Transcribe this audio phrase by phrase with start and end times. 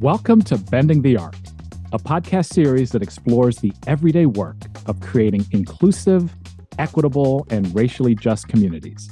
[0.00, 1.34] Welcome to Bending the Arc,
[1.92, 4.54] a podcast series that explores the everyday work
[4.86, 6.32] of creating inclusive,
[6.78, 9.10] equitable, and racially just communities.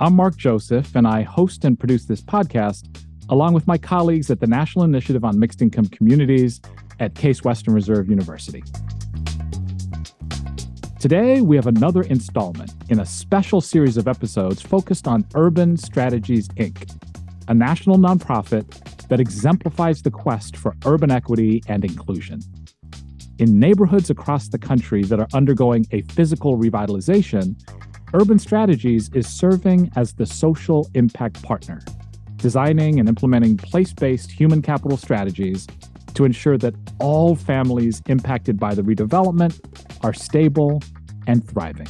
[0.00, 4.40] I'm Mark Joseph, and I host and produce this podcast along with my colleagues at
[4.40, 6.62] the National Initiative on Mixed Income Communities
[6.98, 8.64] at Case Western Reserve University.
[10.98, 16.48] Today, we have another installment in a special series of episodes focused on Urban Strategies,
[16.56, 16.90] Inc.,
[17.48, 22.40] a national nonprofit that exemplifies the quest for urban equity and inclusion.
[23.38, 27.54] In neighborhoods across the country that are undergoing a physical revitalization,
[28.14, 31.82] Urban Strategies is serving as the social impact partner,
[32.36, 35.66] designing and implementing place based human capital strategies
[36.14, 39.60] to ensure that all families impacted by the redevelopment
[40.02, 40.82] are stable
[41.26, 41.88] and thriving.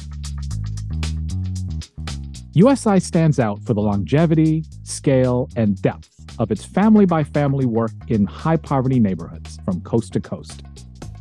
[2.53, 7.91] USI stands out for the longevity, scale, and depth of its family by family work
[8.07, 10.63] in high poverty neighborhoods from coast to coast,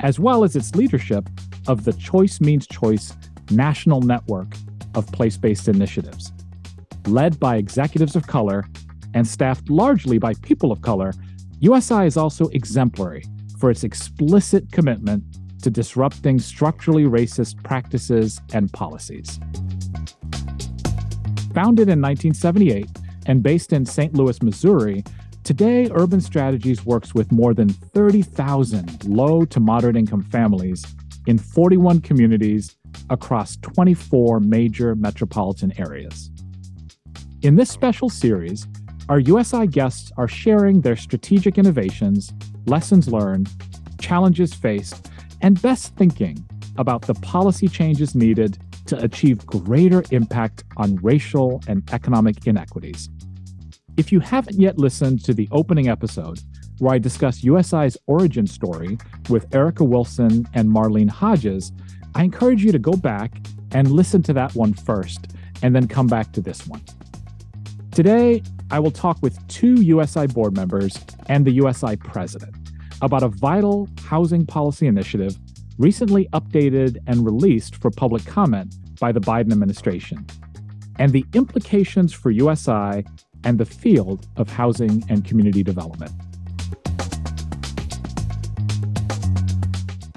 [0.00, 1.28] as well as its leadership
[1.69, 3.14] of the Choice Means Choice
[3.50, 4.55] national network
[4.95, 6.33] of place based initiatives.
[7.06, 8.64] Led by executives of color
[9.14, 11.12] and staffed largely by people of color,
[11.61, 13.25] USI is also exemplary
[13.58, 15.25] for its explicit commitment
[15.62, 19.39] to disrupting structurally racist practices and policies.
[21.55, 22.86] Founded in 1978,
[23.27, 24.15] and based in St.
[24.15, 25.05] Louis, Missouri,
[25.45, 30.85] today Urban Strategies works with more than 30,000 low to moderate income families
[31.27, 32.77] in 41 communities
[33.11, 36.31] across 24 major metropolitan areas.
[37.43, 38.67] In this special series,
[39.09, 42.33] our USI guests are sharing their strategic innovations,
[42.67, 43.49] lessons learned,
[44.01, 45.11] challenges faced,
[45.43, 46.45] and best thinking
[46.77, 53.11] about the policy changes needed to achieve greater impact on racial and economic inequities.
[53.97, 56.41] If you haven't yet listened to the opening episode,
[56.78, 58.98] where I discuss USI's origin story
[59.30, 61.73] with Erica Wilson and Marlene Hodges,
[62.14, 63.39] I encourage you to go back
[63.73, 65.29] and listen to that one first,
[65.62, 66.83] and then come back to this one.
[67.90, 72.55] Today, I will talk with two USI board members and the USI president
[73.01, 75.39] about a vital housing policy initiative
[75.79, 80.27] recently updated and released for public comment by the Biden administration,
[80.98, 83.05] and the implications for USI
[83.46, 86.11] and the field of housing and community development.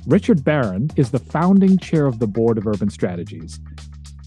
[0.07, 3.59] Richard Baron is the founding chair of the board of Urban Strategies.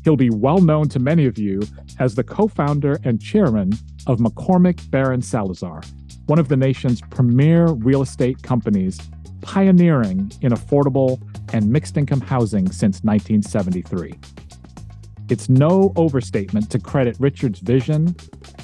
[0.05, 1.63] He'll be well known to many of you
[1.99, 3.73] as the co founder and chairman
[4.07, 5.83] of McCormick Baron Salazar,
[6.27, 9.01] one of the nation's premier real estate companies,
[9.41, 11.21] pioneering in affordable
[11.53, 14.15] and mixed income housing since 1973.
[15.33, 18.15] It's no overstatement to credit Richard's vision,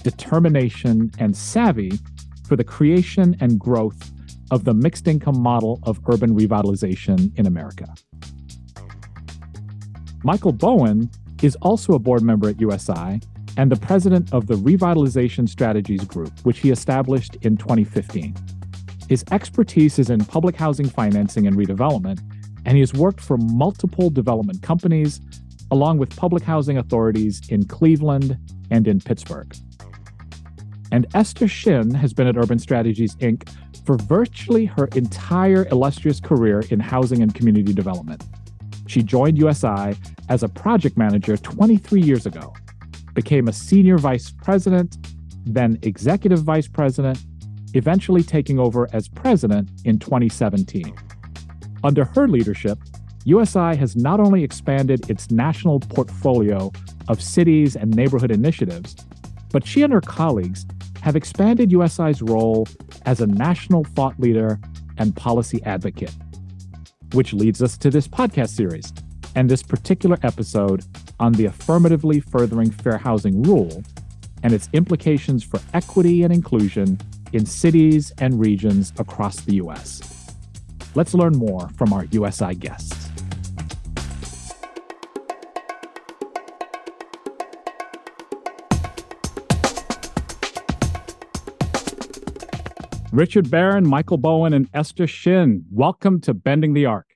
[0.03, 1.99] determination, and savvy
[2.47, 4.11] for the creation and growth
[4.51, 7.87] of the mixed income model of urban revitalization in America.
[10.23, 11.09] Michael Bowen
[11.43, 13.23] is also a board member at USI
[13.57, 18.35] and the president of the Revitalization Strategies Group, which he established in 2015.
[19.09, 22.21] His expertise is in public housing financing and redevelopment,
[22.67, 25.23] and he has worked for multiple development companies,
[25.71, 28.39] along with public housing authorities in Cleveland
[28.71, 29.55] and in Pittsburgh.
[30.91, 33.49] And Esther Shin has been at Urban Strategies Inc.
[33.85, 38.25] for virtually her entire illustrious career in housing and community development.
[38.87, 39.97] She joined USI
[40.31, 42.55] as a project manager 23 years ago,
[43.13, 44.97] became a senior vice president,
[45.45, 47.23] then executive vice president,
[47.75, 50.95] eventually taking over as president in 2017.
[51.85, 52.79] Under her leadership,
[53.29, 56.73] USI has not only expanded its national portfolio
[57.09, 58.97] of cities and neighborhood initiatives,
[59.53, 60.65] but she and her colleagues
[61.03, 62.67] have expanded USI's role
[63.05, 64.59] as a national thought leader
[64.97, 66.15] and policy advocate.
[67.13, 68.95] Which leads us to this podcast series
[69.35, 70.87] and this particular episode
[71.21, 73.83] on the affirmatively furthering fair housing rule
[74.43, 76.99] and its implications for equity and inclusion
[77.35, 80.33] in cities and regions across the U.S.
[80.95, 83.08] Let's learn more from our USI guests.
[93.13, 97.07] Richard Baron, Michael Bowen, and Esther Shin, welcome to Bending the Arc.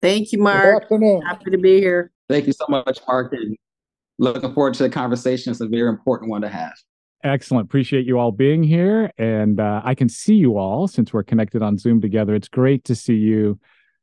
[0.00, 0.84] Thank you, Mark.
[0.88, 2.12] Happy to be here.
[2.28, 3.32] Thank you so much, Mark.
[3.32, 3.56] And
[4.18, 5.50] looking forward to the conversation.
[5.50, 6.74] It's a very important one to have.
[7.24, 7.66] Excellent.
[7.66, 9.10] Appreciate you all being here.
[9.18, 12.34] And uh, I can see you all since we're connected on Zoom together.
[12.34, 13.58] It's great to see you.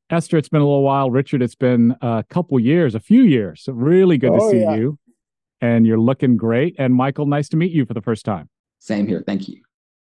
[0.10, 1.10] Esther, it's been a little while.
[1.10, 3.64] Richard, it's been a couple years, a few years.
[3.64, 4.76] So really good oh, to see yeah.
[4.76, 5.00] you.
[5.62, 6.76] And you're looking great.
[6.80, 8.50] And Michael, nice to meet you for the first time.
[8.80, 9.24] Same here.
[9.26, 9.62] Thank you.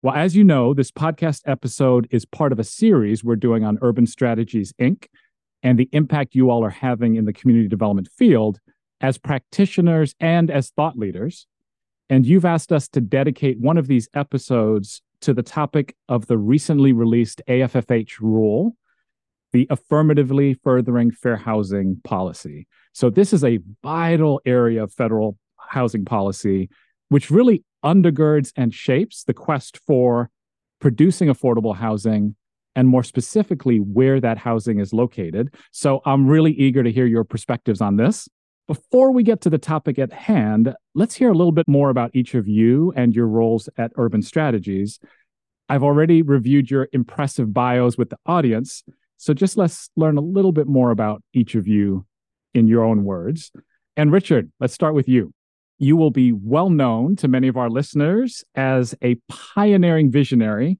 [0.02, 3.78] Well, as you know, this podcast episode is part of a series we're doing on
[3.80, 5.06] Urban Strategies Inc.
[5.62, 8.60] and the impact you all are having in the community development field
[9.00, 11.46] as practitioners and as thought leaders.
[12.10, 16.36] And you've asked us to dedicate one of these episodes to the topic of the
[16.36, 18.76] recently released AFFH rule,
[19.52, 22.66] the affirmatively furthering fair housing policy.
[22.92, 26.68] So, this is a vital area of federal housing policy,
[27.08, 30.28] which really undergirds and shapes the quest for
[30.80, 32.34] producing affordable housing
[32.74, 35.54] and more specifically where that housing is located.
[35.70, 38.28] So I'm really eager to hear your perspectives on this.
[38.66, 42.10] Before we get to the topic at hand, let's hear a little bit more about
[42.12, 44.98] each of you and your roles at Urban Strategies.
[45.68, 48.82] I've already reviewed your impressive bios with the audience,
[49.16, 52.04] so just let's learn a little bit more about each of you
[52.54, 53.52] in your own words.
[53.96, 55.32] And Richard, let's start with you.
[55.78, 60.78] You will be well known to many of our listeners as a pioneering visionary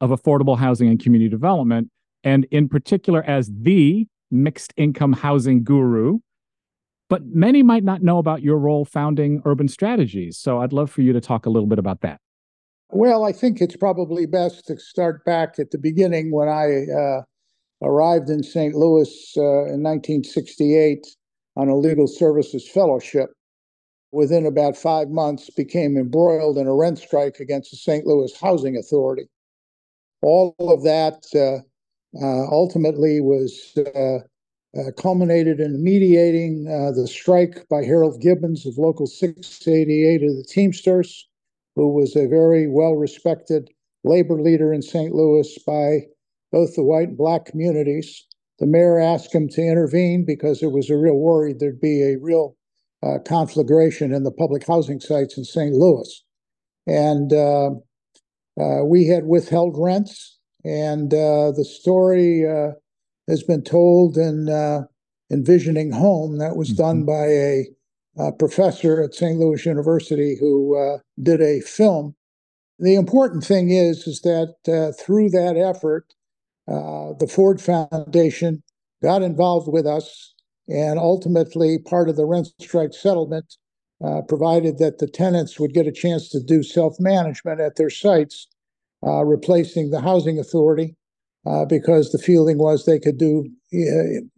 [0.00, 1.90] of affordable housing and community development,
[2.24, 6.18] and in particular as the mixed income housing guru.
[7.10, 10.38] But many might not know about your role founding Urban Strategies.
[10.38, 12.20] So I'd love for you to talk a little bit about that.
[12.92, 17.22] Well, I think it's probably best to start back at the beginning when I uh,
[17.82, 18.74] arrived in St.
[18.74, 21.06] Louis uh, in 1968
[21.56, 23.30] on a legal services fellowship
[24.12, 28.06] within about five months, became embroiled in a rent strike against the St.
[28.06, 29.28] Louis Housing Authority.
[30.22, 31.62] All of that uh,
[32.22, 34.18] uh, ultimately was uh,
[34.78, 40.44] uh culminated in mediating uh, the strike by Harold Gibbons of Local 688 of the
[40.44, 41.28] Teamsters,
[41.76, 43.70] who was a very well respected
[44.04, 45.14] labor leader in St.
[45.14, 46.06] Louis by
[46.52, 48.26] both the white and black communities.
[48.58, 52.18] The mayor asked him to intervene because it was a real worry there'd be a
[52.18, 52.56] real
[53.02, 55.74] uh, conflagration in the public housing sites in St.
[55.74, 56.24] Louis.
[56.86, 57.70] And uh,
[58.60, 62.72] uh, we had withheld rents, and uh, the story uh,
[63.28, 64.82] has been told in uh,
[65.30, 66.38] Envisioning Home.
[66.38, 66.82] That was mm-hmm.
[66.82, 67.66] done by a,
[68.18, 69.38] a, professor at St.
[69.38, 72.14] Louis University who did a film.
[72.78, 74.54] The important thing is, is that
[74.98, 76.12] through that effort,
[76.66, 78.62] the Ford Foundation
[79.02, 80.34] got involved with us
[80.70, 83.56] and ultimately, part of the rent strike settlement
[84.04, 87.90] uh, provided that the tenants would get a chance to do self management at their
[87.90, 88.46] sites,
[89.06, 90.94] uh, replacing the housing authority,
[91.46, 93.46] uh, because the feeling was they could do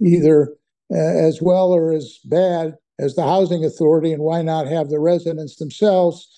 [0.01, 0.55] either
[0.93, 5.01] uh, as well or as bad as the housing authority, and why not have the
[5.01, 6.29] residents themselves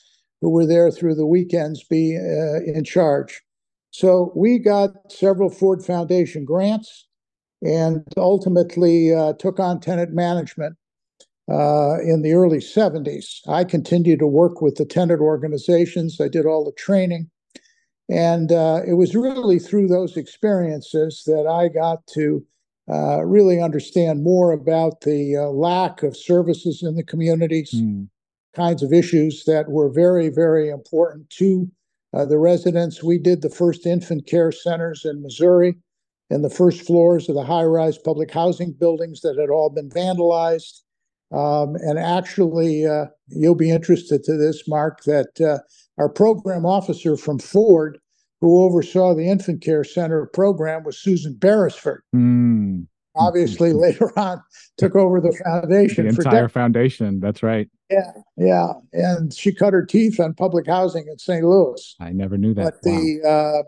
[0.40, 3.42] who were there through the weekends be uh, in charge?
[3.90, 7.06] So we got several Ford Foundation grants
[7.64, 10.76] and ultimately uh, took on tenant management
[11.50, 13.40] uh, in the early 70s.
[13.48, 17.30] I continued to work with the tenant organizations, I did all the training.
[18.10, 22.44] And uh, it was really through those experiences that I got to
[22.90, 28.06] uh, really understand more about the uh, lack of services in the communities, mm.
[28.54, 31.66] kinds of issues that were very, very important to
[32.12, 33.02] uh, the residents.
[33.02, 35.76] We did the first infant care centers in Missouri
[36.30, 39.90] in the first floors of the high rise public housing buildings that had all been
[39.90, 40.80] vandalized.
[41.32, 45.58] Um, and actually, uh, you'll be interested to this, Mark, that uh,
[45.98, 47.98] our program officer from Ford,
[48.40, 52.02] who oversaw the infant care center program, was Susan Beresford.
[52.14, 52.86] Mm.
[53.16, 54.42] Obviously, later on,
[54.76, 56.06] took over the foundation.
[56.06, 57.20] The entire foundation.
[57.20, 57.68] That's right.
[57.90, 61.44] Yeah, yeah, and she cut her teeth on public housing in St.
[61.44, 61.96] Louis.
[62.00, 62.64] I never knew that.
[62.82, 62.98] But wow.
[62.98, 63.62] the uh,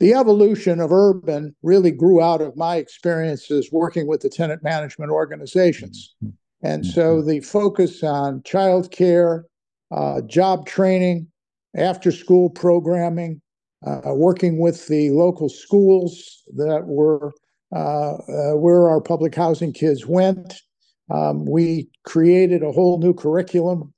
[0.00, 5.10] the evolution of urban really grew out of my experiences working with the tenant management
[5.10, 6.14] organizations.
[6.22, 6.34] Mm-hmm.
[6.66, 7.28] And so mm-hmm.
[7.28, 9.42] the focus on childcare,
[9.90, 11.28] uh, job training,
[11.76, 13.40] after school programming,
[13.86, 17.32] uh, working with the local schools that were
[17.74, 20.62] uh, uh where our public housing kids went.
[21.10, 23.92] Um, we created a whole new curriculum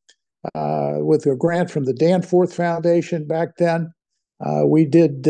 [0.54, 3.92] uh, with a grant from the Danforth Foundation back then.
[4.44, 5.28] Uh, we did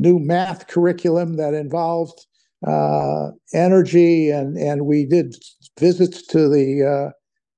[0.00, 2.26] new math curriculum that involved
[2.66, 5.36] uh, energy, and and we did
[5.78, 7.12] visits to the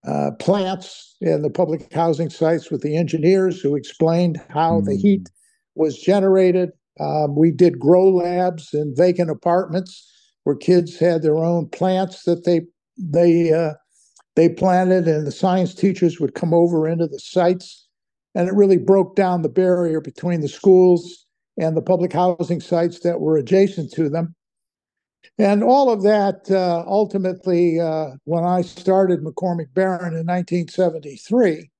[0.07, 4.85] uh, uh, plants and the public housing sites with the engineers who explained how mm.
[4.85, 5.29] the heat
[5.75, 6.71] was generated.
[7.01, 10.09] Um, we did grow labs in vacant apartments
[10.45, 12.63] where kids had their own plants that they
[12.99, 13.75] they uh,
[14.37, 17.89] they planted, and the science teachers would come over into the sites,
[18.35, 21.22] and it really broke down the barrier between the schools
[21.59, 24.35] and the public housing sites that were adjacent to them.
[25.38, 31.71] And all of that uh, ultimately, uh, when I started McCormick Baron in 1973,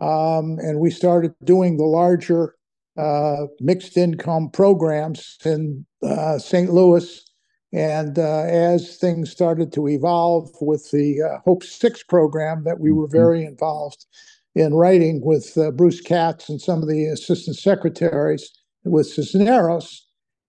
[0.00, 2.54] um, and we started doing the larger
[2.96, 6.72] uh, mixed income programs in uh, St.
[6.72, 7.24] Louis.
[7.72, 12.90] And uh, as things started to evolve with the uh, Hope Six program that we
[12.90, 13.16] were mm-hmm.
[13.16, 14.06] very involved
[14.54, 18.50] in writing with uh, Bruce Katz and some of the assistant secretaries
[18.84, 20.06] with Cisneros,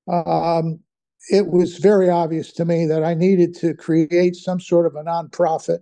[0.08, 0.80] um,
[1.30, 5.04] it was very obvious to me that I needed to create some sort of a
[5.04, 5.80] nonprofit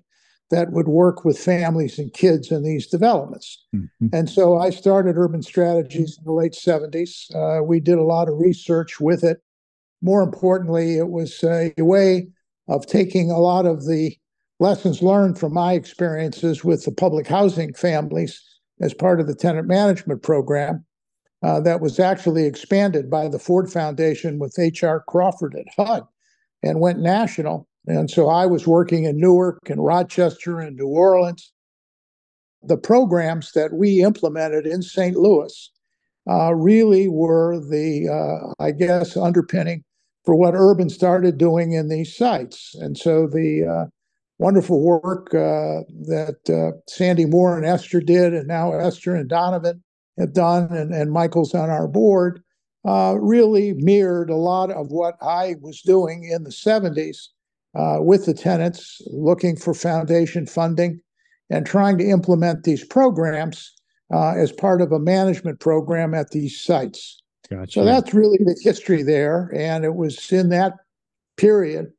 [0.51, 3.65] that would work with families and kids in these developments.
[3.75, 4.07] Mm-hmm.
[4.11, 7.33] And so I started Urban Strategies in the late 70s.
[7.35, 9.41] Uh, we did a lot of research with it.
[10.01, 12.29] More importantly, it was a way
[12.67, 14.15] of taking a lot of the
[14.59, 18.41] lessons learned from my experiences with the public housing families
[18.81, 20.85] as part of the tenant management program
[21.43, 25.03] uh, that was actually expanded by the Ford Foundation with H.R.
[25.07, 26.07] Crawford at HUD
[26.63, 31.51] and went national and so I was working in Newark and Rochester and New Orleans.
[32.61, 35.15] The programs that we implemented in St.
[35.15, 35.71] Louis
[36.29, 39.83] uh, really were the, uh, I guess, underpinning
[40.25, 42.75] for what Urban started doing in these sites.
[42.75, 43.85] And so the uh,
[44.37, 49.81] wonderful work uh, that Sandy Moore and Esther did, and now Esther and Donovan
[50.19, 52.43] have done, and, and Michael's on our board,
[52.85, 57.27] uh, really mirrored a lot of what I was doing in the 70s
[57.75, 61.01] uh, with the tenants, looking for foundation funding,
[61.49, 63.73] and trying to implement these programs
[64.13, 67.21] uh, as part of a management program at these sites.
[67.49, 67.71] Gotcha.
[67.71, 69.51] So that's really the history there.
[69.55, 70.73] And it was in that
[71.37, 71.91] period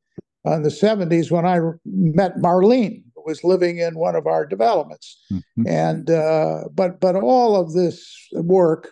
[0.46, 5.08] uh, in the 70s when I met Marlene, was living in one of our developments.
[5.32, 5.66] Mm-hmm.
[5.66, 7.96] And uh, but but all of this
[8.32, 8.90] work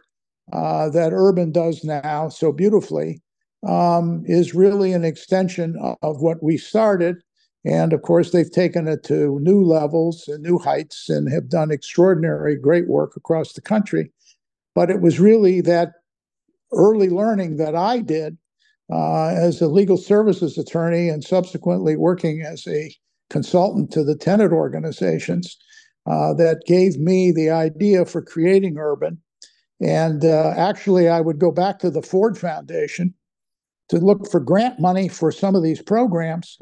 [0.53, 3.21] uh, that Urban does now so beautifully
[3.67, 7.17] um, is really an extension of what we started.
[7.65, 11.71] And of course, they've taken it to new levels and new heights and have done
[11.71, 14.13] extraordinary, great work across the country.
[14.75, 15.91] But it was really that
[16.73, 18.39] early learning that I did
[18.91, 22.95] uh, as a legal services attorney and subsequently working as a
[23.31, 25.57] consultant to the tenant organizations
[26.07, 29.21] uh, that gave me the idea for creating Urban.
[29.81, 33.15] And uh, actually, I would go back to the Ford Foundation
[33.91, 36.59] to look for grant money for some of these programs.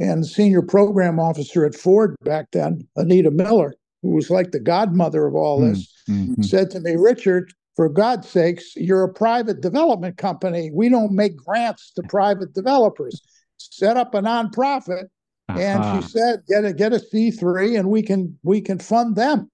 [0.00, 5.26] And senior program officer at Ford back then, Anita Miller, who was like the godmother
[5.26, 6.42] of all this, mm-hmm.
[6.42, 10.70] said to me, Richard, for God's sakes, you're a private development company.
[10.72, 13.20] We don't make grants to private developers.
[13.56, 15.08] Set up a nonprofit.
[15.48, 15.58] Uh-huh.
[15.58, 19.50] And she said, get a get a C3 and we can we can fund them.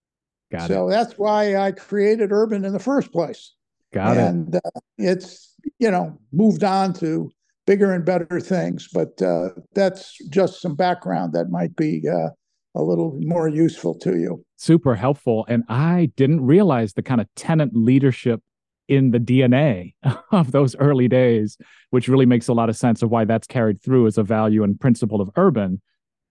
[0.50, 0.90] Got so it.
[0.90, 3.54] that's why I created Urban in the first place.
[3.92, 4.62] Got and, it.
[4.64, 7.30] Uh, it's you know, moved on to
[7.66, 8.88] bigger and better things.
[8.92, 12.28] But uh, that's just some background that might be uh,
[12.74, 14.44] a little more useful to you.
[14.56, 15.46] Super helpful.
[15.48, 18.40] And I didn't realize the kind of tenant leadership
[18.88, 19.94] in the DNA
[20.32, 21.56] of those early days,
[21.90, 24.62] which really makes a lot of sense of why that's carried through as a value
[24.62, 25.80] and principle of urban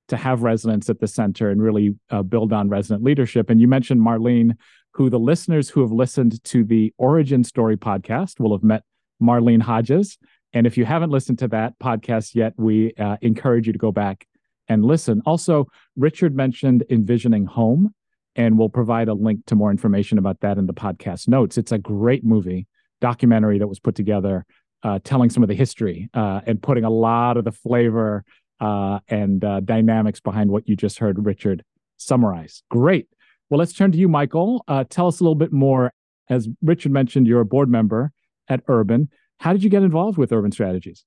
[0.09, 3.49] to have residents at the center and really uh, build on resident leadership.
[3.49, 4.57] And you mentioned Marlene,
[4.93, 8.83] who the listeners who have listened to the Origin Story podcast will have met
[9.21, 10.17] Marlene Hodges.
[10.53, 13.91] And if you haven't listened to that podcast yet, we uh, encourage you to go
[13.91, 14.27] back
[14.67, 15.21] and listen.
[15.25, 17.93] Also, Richard mentioned Envisioning Home,
[18.35, 21.57] and we'll provide a link to more information about that in the podcast notes.
[21.57, 22.67] It's a great movie,
[23.01, 24.45] documentary that was put together,
[24.83, 28.23] uh, telling some of the history uh, and putting a lot of the flavor
[28.59, 31.63] uh, and uh, dynamics behind what you just heard Richard
[31.97, 32.63] summarize.
[32.69, 33.07] Great.
[33.49, 34.63] Well, let's turn to you, Michael.
[34.67, 35.91] Uh, tell us a little bit more.
[36.29, 38.11] As Richard mentioned, you're a board member
[38.47, 39.09] at Urban.
[39.39, 41.05] How did you get involved with Urban Strategies?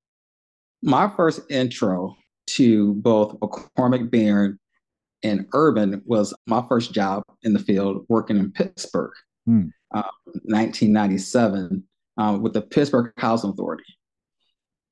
[0.82, 2.16] My first intro
[2.48, 4.58] to both McCormick Baron
[5.26, 9.12] and Urban was my first job in the field working in Pittsburgh,
[9.44, 9.66] hmm.
[9.94, 10.02] uh,
[10.44, 11.82] 1997,
[12.18, 13.84] uh, with the Pittsburgh Housing Authority,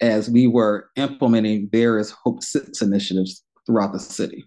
[0.00, 4.44] as we were implementing various Hope Six initiatives throughout the city.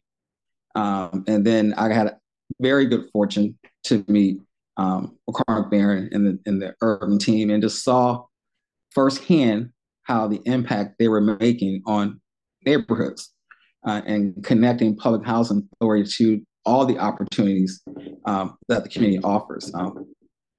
[0.76, 2.18] Um, and then I had a
[2.60, 4.40] very good fortune to meet
[4.76, 8.26] um, McCormick Baron and the, and the urban team and just saw
[8.92, 9.72] firsthand
[10.04, 12.22] how the impact they were making on
[12.66, 13.34] neighborhoods
[13.88, 17.82] uh, and connecting public housing authority to all the opportunities
[18.26, 19.72] um, that the community offers.
[19.74, 20.06] Um,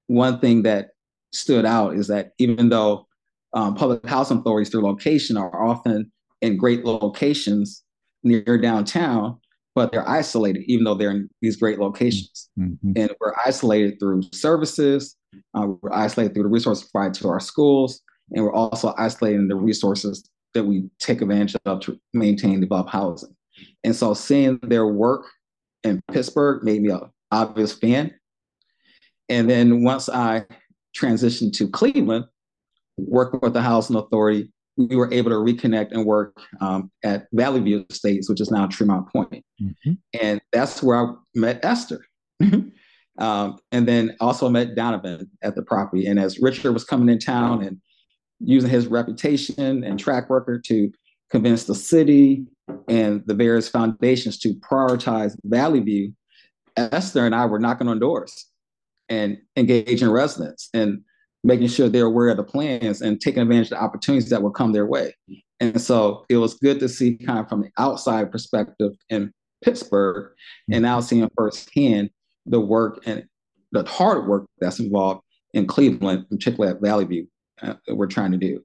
[0.07, 0.89] one thing that
[1.31, 3.07] stood out is that even though
[3.53, 7.83] um, public housing authorities through location are often in great locations
[8.23, 9.37] near downtown,
[9.75, 12.49] but they're isolated, even though they're in these great locations.
[12.59, 12.93] Mm-hmm.
[12.95, 15.15] And we're isolated through services,
[15.53, 19.55] uh, we're isolated through the resources provided to our schools, and we're also isolating the
[19.55, 23.35] resources that we take advantage of to maintain develop housing.
[23.83, 25.25] And so seeing their work
[25.83, 27.01] in Pittsburgh made me an
[27.31, 28.13] obvious fan.
[29.29, 30.45] And then once I
[30.97, 32.25] transitioned to Cleveland,
[32.97, 37.59] working with the Housing Authority, we were able to reconnect and work um, at Valley
[37.59, 39.43] View Estates, which is now Tremont Pointe.
[39.61, 39.91] Mm-hmm.
[40.21, 42.05] And that's where I met Esther.
[43.19, 46.07] um, and then also met Donovan at the property.
[46.07, 47.79] And as Richard was coming in town and
[48.39, 50.91] using his reputation and track record to
[51.29, 52.45] convince the city
[52.87, 56.13] and the various foundations to prioritize Valley View,
[56.77, 58.47] Esther and I were knocking on doors
[59.09, 60.69] and engaging residents.
[60.73, 61.01] And
[61.43, 64.51] making sure they're aware of the plans and taking advantage of the opportunities that will
[64.51, 65.13] come their way.
[65.59, 69.31] And so it was good to see kind of from the outside perspective in
[69.63, 70.31] Pittsburgh
[70.71, 72.09] and now seeing firsthand
[72.45, 73.25] the work and
[73.71, 75.21] the hard work that's involved
[75.53, 77.27] in Cleveland, particularly at Valley View,
[77.61, 78.63] uh, we're trying to do.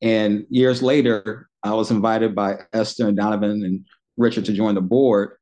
[0.00, 3.84] And years later, I was invited by Esther and Donovan and
[4.16, 5.36] Richard to join the board.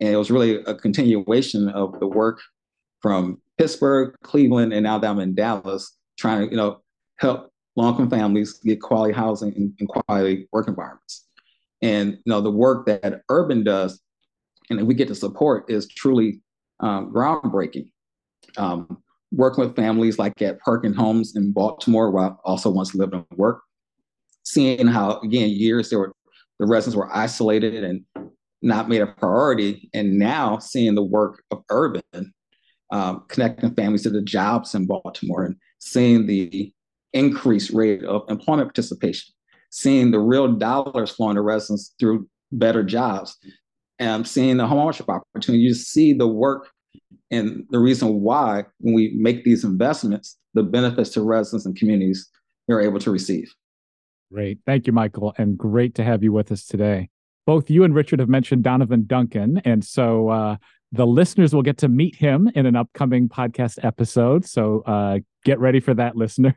[0.00, 2.40] And it was really a continuation of the work
[3.00, 6.82] from Pittsburgh, Cleveland, and now that I'm in Dallas trying to, you know,
[7.18, 11.26] help low-income families get quality housing and, and, quality work environments.
[11.82, 14.00] And you know, the work that Urban does,
[14.70, 16.40] and we get to support, is truly
[16.80, 17.90] um, groundbreaking.
[18.56, 23.14] Um, working with families like at Perkins Homes in Baltimore, where I also once lived
[23.14, 23.62] and worked,
[24.44, 26.12] seeing how again years there were
[26.58, 28.04] the residents were isolated and
[28.62, 32.02] not made a priority, and now seeing the work of Urban
[32.90, 36.72] um, connecting families to the jobs in Baltimore and seeing the
[37.12, 39.34] increased rate of employment participation,
[39.70, 43.36] seeing the real dollars flowing to residents through better jobs,
[43.98, 45.62] and seeing the homeownership opportunity.
[45.62, 46.68] You see the work
[47.30, 52.28] and the reason why when we make these investments, the benefits to residents and communities
[52.68, 53.54] they are able to receive.
[54.32, 54.58] Great.
[54.66, 55.34] Thank you, Michael.
[55.38, 57.08] And great to have you with us today.
[57.46, 59.62] Both you and Richard have mentioned Donovan Duncan.
[59.64, 60.56] And so uh,
[60.90, 64.44] the listeners will get to meet him in an upcoming podcast episode.
[64.44, 66.54] So uh, get ready for that, listeners.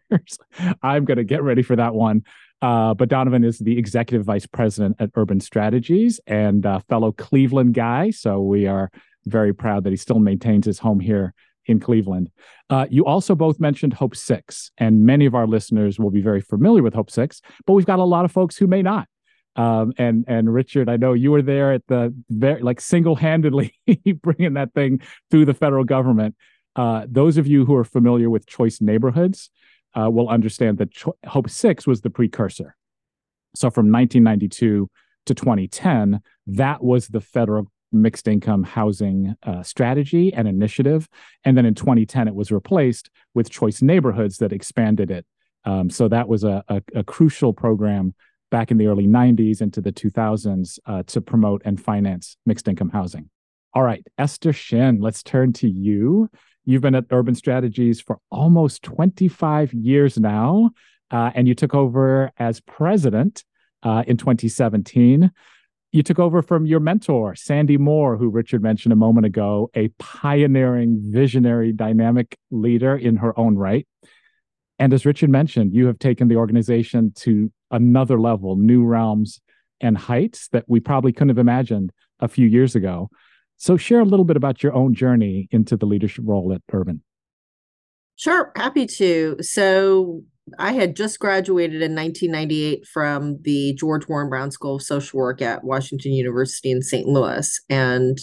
[0.81, 2.23] I'm going to get ready for that one.
[2.61, 8.09] Uh, but Donovan is the executive vice president at Urban Strategies and fellow Cleveland guy.
[8.09, 8.91] So we are
[9.25, 11.33] very proud that he still maintains his home here
[11.65, 12.29] in Cleveland.
[12.69, 16.41] Uh, you also both mentioned Hope Six, and many of our listeners will be very
[16.41, 19.07] familiar with Hope Six, but we've got a lot of folks who may not.
[19.55, 23.73] Um, and and Richard, I know you were there at the very like single handedly
[24.21, 26.35] bringing that thing through the federal government.
[26.75, 29.49] Uh, those of you who are familiar with choice neighborhoods
[29.99, 32.75] uh, will understand that Cho- Hope Six was the precursor.
[33.55, 34.89] So from 1992
[35.25, 41.07] to 2010, that was the federal mixed income housing uh, strategy and initiative.
[41.43, 45.25] And then in 2010, it was replaced with choice neighborhoods that expanded it.
[45.65, 48.13] Um, so that was a, a, a crucial program
[48.51, 52.89] back in the early 90s into the 2000s uh, to promote and finance mixed income
[52.89, 53.29] housing.
[53.73, 56.29] All right, Esther Shin, let's turn to you.
[56.65, 60.71] You've been at Urban Strategies for almost 25 years now,
[61.11, 63.43] uh, and you took over as president
[63.83, 65.31] uh, in 2017.
[65.91, 69.87] You took over from your mentor, Sandy Moore, who Richard mentioned a moment ago, a
[69.97, 73.87] pioneering, visionary, dynamic leader in her own right.
[74.77, 79.41] And as Richard mentioned, you have taken the organization to another level, new realms
[79.81, 83.09] and heights that we probably couldn't have imagined a few years ago.
[83.57, 87.01] So, share a little bit about your own journey into the leadership role at Urban.
[88.15, 89.37] Sure, happy to.
[89.41, 90.23] So,
[90.57, 95.41] I had just graduated in 1998 from the George Warren Brown School of Social Work
[95.41, 97.07] at Washington University in St.
[97.07, 97.59] Louis.
[97.69, 98.17] And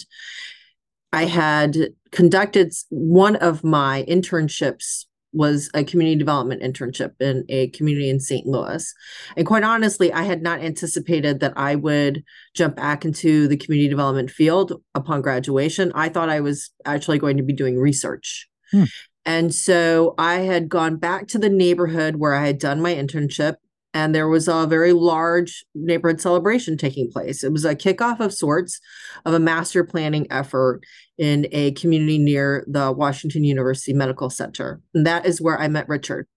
[1.13, 1.77] I had
[2.11, 8.45] conducted one of my internships was a community development internship in a community in St.
[8.45, 8.93] Louis.
[9.35, 12.23] And quite honestly, I had not anticipated that I would
[12.55, 15.91] jump back into the community development field upon graduation.
[15.93, 18.47] I thought I was actually going to be doing research.
[18.71, 18.85] Hmm.
[19.27, 23.55] And so I had gone back to the neighborhood where I had done my internship
[23.93, 27.43] and there was a very large neighborhood celebration taking place.
[27.43, 28.79] It was a kickoff of sorts
[29.25, 30.81] of a master planning effort
[31.17, 34.81] in a community near the Washington University Medical Center.
[34.93, 36.27] And that is where I met Richard.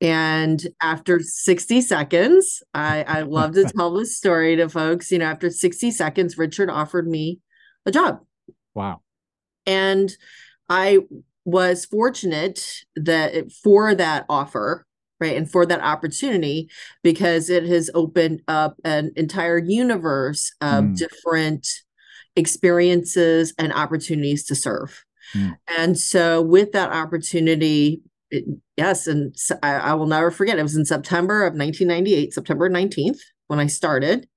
[0.00, 5.10] And after 60 seconds, I, I love to tell this story to folks.
[5.10, 7.40] You know, after 60 seconds, Richard offered me
[7.84, 8.20] a job.
[8.74, 9.02] Wow.
[9.66, 10.10] And
[10.68, 11.00] I
[11.44, 14.86] was fortunate that for that offer,
[15.20, 16.68] right and for that opportunity
[17.02, 20.96] because it has opened up an entire universe of mm.
[20.96, 21.68] different
[22.36, 25.54] experiences and opportunities to serve mm.
[25.78, 28.00] and so with that opportunity
[28.30, 28.44] it,
[28.76, 33.18] yes and I, I, will never forget it was in september of 1998 september 19th
[33.48, 34.28] when i started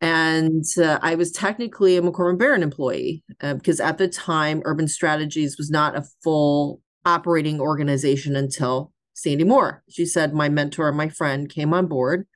[0.00, 4.88] and uh, I was technically a McCormick Baron employee uh, because at the time, Urban
[4.88, 9.82] Strategies was not a full operating organization until Sandy Moore.
[9.88, 12.26] She said, My mentor and my friend came on board.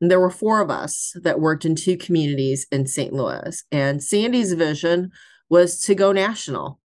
[0.00, 3.12] And there were four of us that worked in two communities in St.
[3.12, 3.64] Louis.
[3.70, 5.10] And Sandy's vision
[5.48, 6.80] was to go national,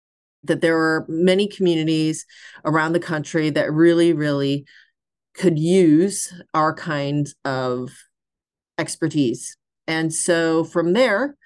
[0.42, 2.26] that there were many communities
[2.64, 4.66] around the country that really, really
[5.35, 7.90] could use our kind of
[8.78, 9.56] expertise.
[9.87, 11.37] And so from there,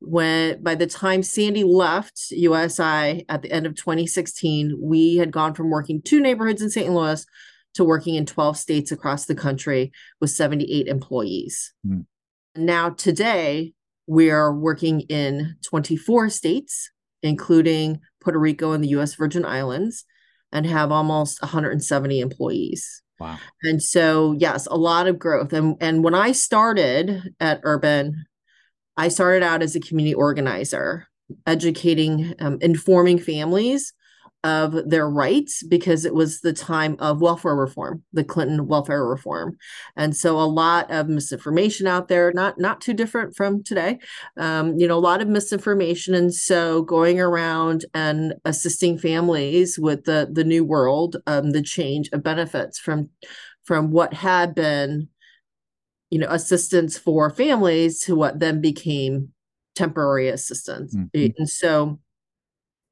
[0.00, 5.54] when by the time Sandy left USI at the end of 2016, we had gone
[5.54, 6.92] from working two neighborhoods in St.
[6.92, 7.24] Louis
[7.74, 11.72] to working in 12 states across the country with 78 employees.
[11.86, 12.06] Mm.
[12.56, 13.72] Now, today,
[14.06, 16.90] we are working in 24 states,
[17.22, 20.04] including Puerto Rico and the US Virgin Islands,
[20.52, 23.02] and have almost 170 employees.
[23.62, 25.52] And so, yes, a lot of growth.
[25.52, 28.24] And, and when I started at Urban,
[28.96, 31.06] I started out as a community organizer,
[31.46, 33.92] educating, um, informing families
[34.44, 39.56] of their rights because it was the time of welfare reform, the Clinton welfare reform,
[39.96, 43.98] and so a lot of misinformation out there, not not too different from today.
[44.36, 50.04] Um, you know, a lot of misinformation, and so going around and assisting families with
[50.04, 53.10] the the new world, um, the change of benefits from
[53.64, 55.08] from what had been,
[56.10, 59.28] you know, assistance for families to what then became
[59.76, 61.30] temporary assistance, mm-hmm.
[61.38, 62.00] and so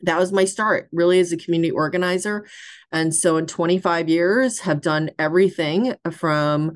[0.03, 2.47] that was my start really as a community organizer.
[2.93, 6.73] And so in 25 years have done everything from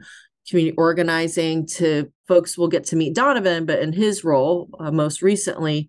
[0.49, 5.23] community organizing to folks will get to meet donovan but in his role uh, most
[5.23, 5.89] recently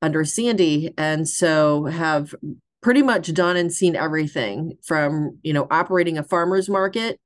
[0.00, 0.94] under sandy.
[0.96, 2.34] And so have
[2.82, 7.20] pretty much done and seen everything from you know operating a farmers market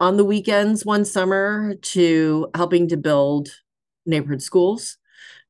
[0.00, 3.48] on the weekends one summer to helping to build
[4.06, 4.98] neighborhood schools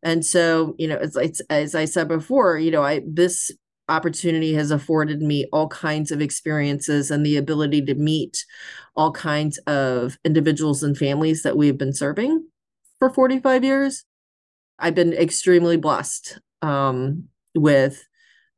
[0.05, 3.51] and so, you know, it's, it's as I said before, you know, I this
[3.89, 8.45] opportunity has afforded me all kinds of experiences and the ability to meet
[8.97, 12.47] all kinds of individuals and families that we've been serving
[12.99, 14.05] for 45 years.
[14.79, 18.07] I've been extremely blessed um, with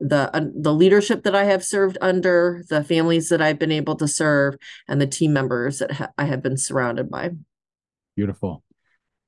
[0.00, 3.96] the uh, the leadership that I have served under, the families that I've been able
[3.96, 4.56] to serve,
[4.88, 7.30] and the team members that ha- I have been surrounded by.
[8.14, 8.62] Beautiful.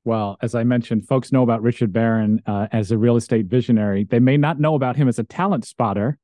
[0.04, 4.04] Well, as I mentioned, folks know about Richard Baron uh, as a real estate visionary.
[4.04, 6.18] They may not know about him as a talent spotter.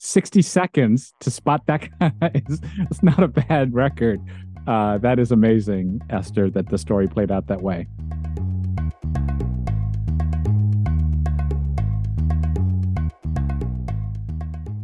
[0.00, 4.20] 60 seconds to spot that guy is it's not a bad record.
[4.66, 7.86] Uh, that is amazing, Esther, that the story played out that way.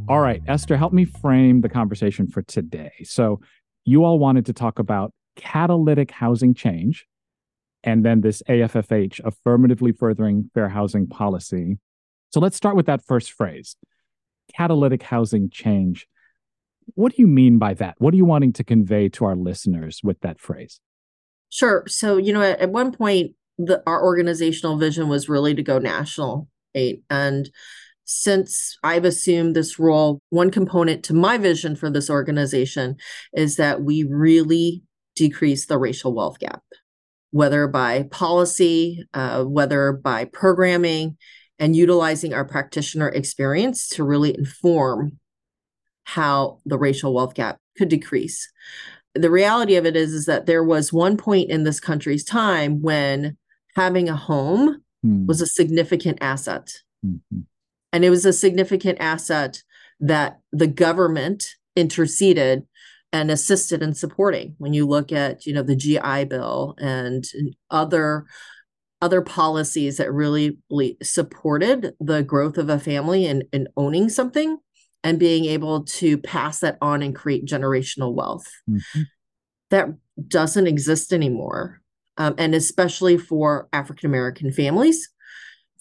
[0.08, 2.92] All right, Esther, help me frame the conversation for today.
[3.02, 3.40] So,
[3.84, 7.06] you all wanted to talk about catalytic housing change
[7.88, 11.78] and then this AFFH, affirmatively furthering fair housing policy.
[12.30, 13.76] So let's start with that first phrase
[14.54, 16.06] catalytic housing change.
[16.94, 17.94] What do you mean by that?
[17.98, 20.80] What are you wanting to convey to our listeners with that phrase?
[21.48, 21.84] Sure.
[21.86, 25.78] So, you know, at, at one point, the, our organizational vision was really to go
[25.78, 27.00] national, right?
[27.08, 27.48] And
[28.04, 32.96] since I've assumed this role, one component to my vision for this organization
[33.34, 34.82] is that we really
[35.16, 36.62] decrease the racial wealth gap
[37.30, 41.16] whether by policy, uh, whether by programming,
[41.58, 45.18] and utilizing our practitioner experience to really inform
[46.04, 48.50] how the racial wealth gap could decrease.
[49.14, 52.80] The reality of it is, is that there was one point in this country's time
[52.80, 53.36] when
[53.74, 55.26] having a home mm.
[55.26, 56.72] was a significant asset.
[57.04, 57.40] Mm-hmm.
[57.92, 59.62] And it was a significant asset
[60.00, 62.66] that the government interceded
[63.12, 67.24] and assisted in supporting when you look at you know the gi bill and
[67.70, 68.26] other
[69.00, 70.58] other policies that really
[71.02, 74.58] supported the growth of a family and, and owning something
[75.04, 79.02] and being able to pass that on and create generational wealth mm-hmm.
[79.70, 79.88] that
[80.26, 81.80] doesn't exist anymore
[82.16, 85.08] um, and especially for african american families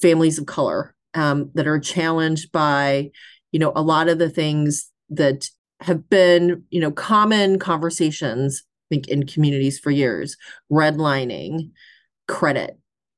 [0.02, 3.10] families of color um, that are challenged by
[3.52, 5.50] you know a lot of the things that
[5.82, 10.38] have been, you know, common conversations, I think, in communities for years.
[10.72, 11.72] Redlining,
[12.28, 12.78] credit,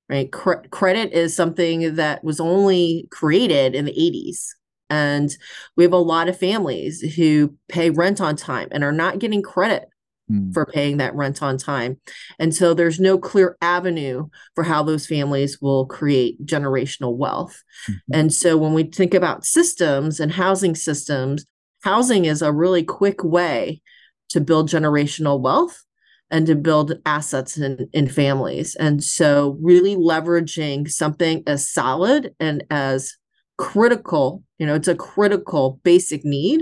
[0.09, 0.31] right?
[0.31, 4.47] Cre- credit is something that was only created in the 80s.
[4.89, 5.35] And
[5.77, 9.43] we have a lot of families who pay rent on time and are not getting
[9.43, 9.87] credit
[10.27, 10.51] hmm.
[10.51, 11.99] for paying that rent on time.
[12.39, 17.63] And so there's no clear avenue for how those families will create generational wealth.
[17.87, 18.13] Mm-hmm.
[18.13, 21.45] And so when we think about systems and housing systems,
[21.81, 23.81] housing is a really quick way
[24.29, 25.83] to build generational wealth
[26.31, 28.75] and to build assets in, in families.
[28.75, 33.17] And so, really leveraging something as solid and as
[33.57, 36.61] critical, you know, it's a critical basic need.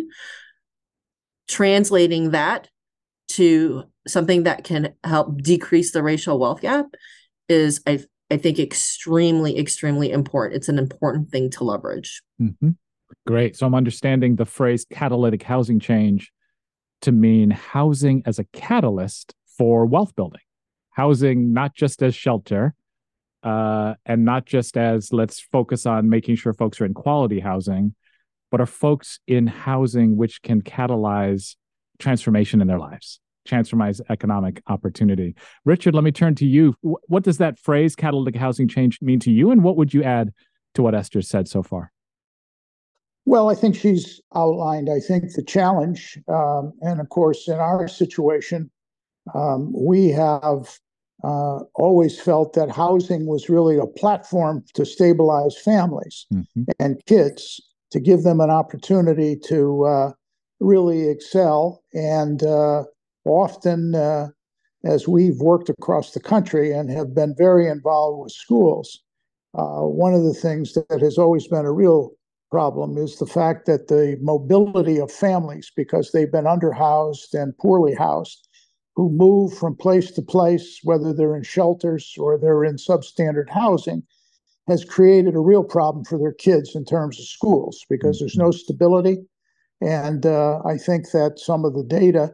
[1.47, 2.69] Translating that
[3.29, 6.85] to something that can help decrease the racial wealth gap
[7.49, 10.57] is, I, I think, extremely, extremely important.
[10.57, 12.21] It's an important thing to leverage.
[12.41, 12.71] Mm-hmm.
[13.25, 13.55] Great.
[13.55, 16.31] So I'm understanding the phrase catalytic housing change
[17.01, 20.41] to mean housing as a catalyst for wealth building,
[20.91, 22.73] housing not just as shelter,
[23.43, 27.95] uh, and not just as let's focus on making sure folks are in quality housing,
[28.51, 31.55] but are folks in housing which can catalyze
[31.99, 35.35] transformation in their lives, transformize economic opportunity.
[35.65, 36.75] Richard, let me turn to you.
[36.81, 39.51] What does that phrase, catalytic housing change, mean to you?
[39.51, 40.33] And what would you add
[40.73, 41.91] to what Esther said so far?
[43.27, 46.17] Well, I think she's outlined, I think, the challenge.
[46.29, 48.71] Um, and of course, in our situation,
[49.35, 50.79] um, we have
[51.25, 56.63] uh, always felt that housing was really a platform to stabilize families mm-hmm.
[56.79, 57.59] and kids,
[57.91, 60.11] to give them an opportunity to uh,
[60.61, 61.83] really excel.
[61.93, 62.83] And uh,
[63.25, 64.27] often, uh,
[64.85, 69.01] as we've worked across the country and have been very involved with schools,
[69.53, 72.13] uh, one of the things that has always been a real
[72.49, 77.93] problem is the fact that the mobility of families, because they've been underhoused and poorly
[77.93, 78.47] housed,
[78.95, 84.01] who move from place to place, whether they're in shelters or they're in substandard housing,
[84.67, 88.51] has created a real problem for their kids in terms of schools because there's no
[88.51, 89.17] stability.
[89.81, 92.31] And uh, I think that some of the data,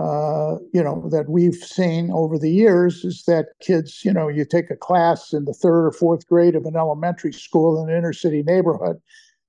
[0.00, 4.44] uh, you know, that we've seen over the years is that kids, you know, you
[4.44, 7.96] take a class in the third or fourth grade of an elementary school in an
[7.96, 8.98] inner city neighborhood,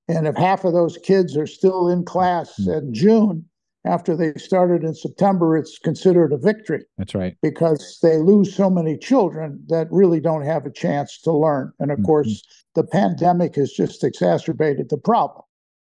[0.09, 2.71] and if half of those kids are still in class mm-hmm.
[2.71, 3.45] in June
[3.85, 6.83] after they started in September, it's considered a victory.
[6.97, 7.37] That's right.
[7.41, 11.71] Because they lose so many children that really don't have a chance to learn.
[11.79, 12.05] And of mm-hmm.
[12.05, 12.43] course,
[12.75, 15.43] the pandemic has just exacerbated the problem.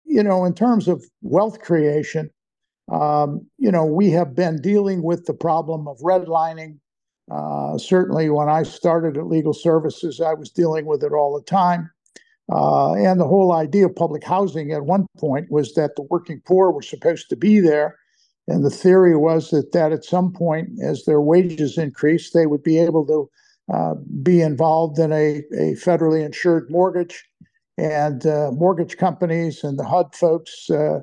[0.05, 2.31] You know, in terms of wealth creation,
[2.91, 6.79] um, you know, we have been dealing with the problem of redlining.
[7.31, 11.45] Uh, certainly, when I started at Legal Services, I was dealing with it all the
[11.45, 11.91] time.
[12.53, 16.41] Uh, and the whole idea of public housing at one point was that the working
[16.47, 17.99] poor were supposed to be there.
[18.47, 22.63] And the theory was that, that at some point, as their wages increased, they would
[22.63, 23.31] be able to
[23.75, 27.29] uh, be involved in a, a federally insured mortgage.
[27.77, 31.01] And uh, mortgage companies and the HUD folks uh,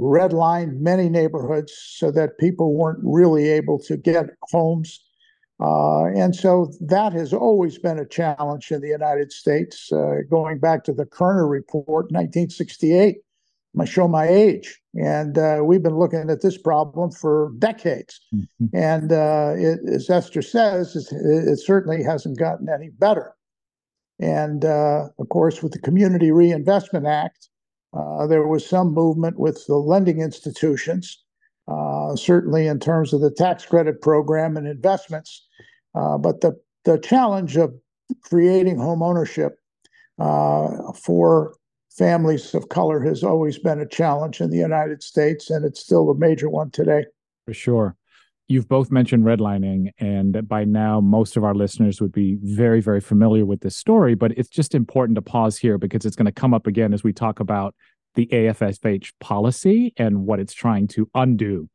[0.00, 5.05] redlined many neighborhoods so that people weren't really able to get homes
[5.58, 10.58] uh, and so that has always been a challenge in the United States, uh, going
[10.58, 13.16] back to the Kerner report, 1968.
[13.78, 18.20] I show my age, and uh, we've been looking at this problem for decades.
[18.34, 18.74] Mm-hmm.
[18.74, 23.34] And uh, it, as Esther says, it, it, certainly hasn't gotten any better.
[24.18, 27.50] And uh, of course, with the Community Reinvestment Act,
[27.92, 31.22] uh, there was some movement with the lending institutions
[32.16, 35.46] certainly in terms of the tax credit program and investments.
[35.94, 36.52] Uh, but the,
[36.84, 37.74] the challenge of
[38.22, 39.58] creating home ownership
[40.18, 41.56] uh, for
[41.96, 46.10] families of color has always been a challenge in the United States, and it's still
[46.10, 47.04] a major one today.
[47.46, 47.96] For sure.
[48.48, 53.00] You've both mentioned redlining, and by now, most of our listeners would be very, very
[53.00, 54.14] familiar with this story.
[54.14, 57.02] But it's just important to pause here because it's going to come up again as
[57.02, 57.74] we talk about
[58.16, 61.68] the AFFH policy and what it's trying to undo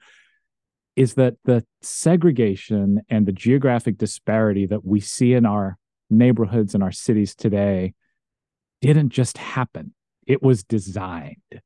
[0.95, 5.77] is that the segregation and the geographic disparity that we see in our
[6.09, 7.93] neighborhoods and our cities today
[8.81, 9.93] didn't just happen.
[10.27, 11.61] It was designed.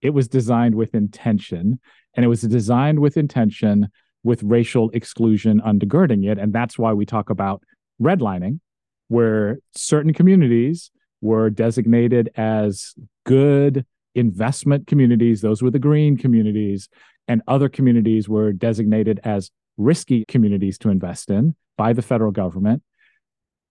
[0.00, 1.78] It was designed with intention,
[2.14, 3.88] and it was designed with intention
[4.22, 6.38] with racial exclusion undergirding it.
[6.38, 7.62] And that's why we talk about
[8.00, 8.60] redlining,
[9.08, 10.90] where certain communities
[11.20, 16.88] were designated as good investment communities, those were the green communities,
[17.28, 22.82] and other communities were designated as risky communities to invest in by the federal government.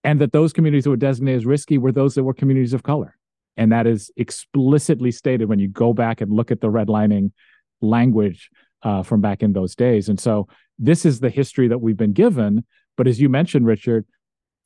[0.03, 2.83] And that those communities that were designated as risky were those that were communities of
[2.83, 3.17] color.
[3.57, 7.31] And that is explicitly stated when you go back and look at the redlining
[7.81, 8.49] language
[8.83, 10.07] uh, from back in those days.
[10.07, 10.47] And so
[10.77, 12.63] this is the history that we've been given.
[12.95, 14.05] But as you mentioned, Richard,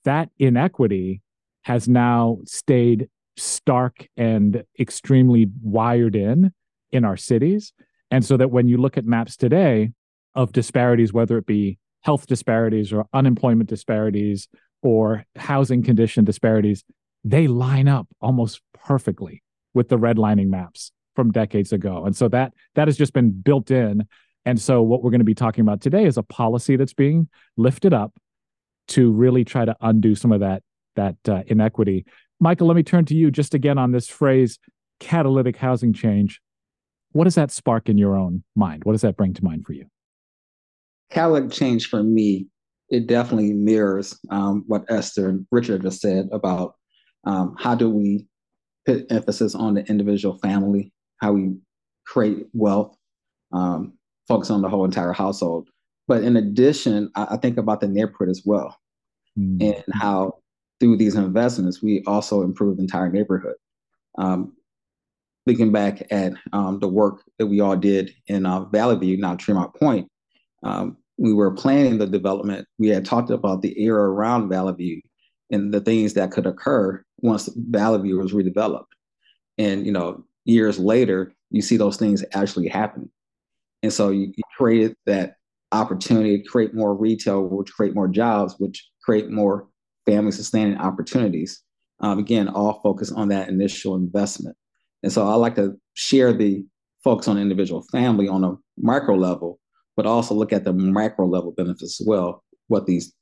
[0.05, 1.21] that inequity
[1.63, 6.53] has now stayed stark and extremely wired in
[6.91, 7.73] in our cities.
[8.11, 9.91] And so that when you look at maps today
[10.35, 14.47] of disparities, whether it be health disparities or unemployment disparities
[14.81, 16.83] or housing condition disparities,
[17.23, 19.41] they line up almost perfectly
[19.73, 22.05] with the redlining maps from decades ago.
[22.05, 24.05] And so that that has just been built in.
[24.45, 27.29] And so what we're going to be talking about today is a policy that's being
[27.55, 28.13] lifted up
[28.89, 30.61] to really try to undo some of that
[30.95, 32.05] that uh, inequity.
[32.43, 34.59] Michael, let me turn to you just again on this phrase
[34.99, 36.41] catalytic housing change,
[37.13, 38.83] what does that spark in your own mind?
[38.83, 39.85] What does that bring to mind for you?
[41.09, 42.47] Catalytic change for me,
[42.89, 46.75] it definitely mirrors um, what Esther and Richard just said about
[47.23, 48.27] um, how do we
[48.85, 51.55] put emphasis on the individual family, how we
[52.05, 52.93] create wealth,
[53.53, 53.93] um,
[54.27, 55.69] focus on the whole entire household.
[56.09, 58.77] But in addition, I, I think about the neighborhood as well,
[59.39, 59.61] mm-hmm.
[59.61, 60.42] and how
[60.79, 63.55] through these investments we also improve the entire neighborhood.
[64.17, 64.53] Um,
[65.45, 69.35] thinking back at um, the work that we all did in uh, Valley View, now
[69.35, 70.07] Tremont Pointe,
[70.63, 72.67] um, we were planning the development.
[72.79, 75.01] We had talked about the area around Valley View
[75.51, 78.85] and the things that could occur once Valley View was redeveloped.
[79.57, 83.09] And you know, years later, you see those things actually happening.
[83.83, 85.35] And so you, you created that
[85.71, 89.67] opportunity to create more retail, which create more jobs, which create more
[90.05, 91.61] family sustaining opportunities.
[91.99, 94.57] Um, again, all focus on that initial investment.
[95.03, 96.65] And so I like to share the
[97.03, 99.59] focus on individual family on a micro level,
[99.95, 103.13] but also look at the macro level benefits as well, what these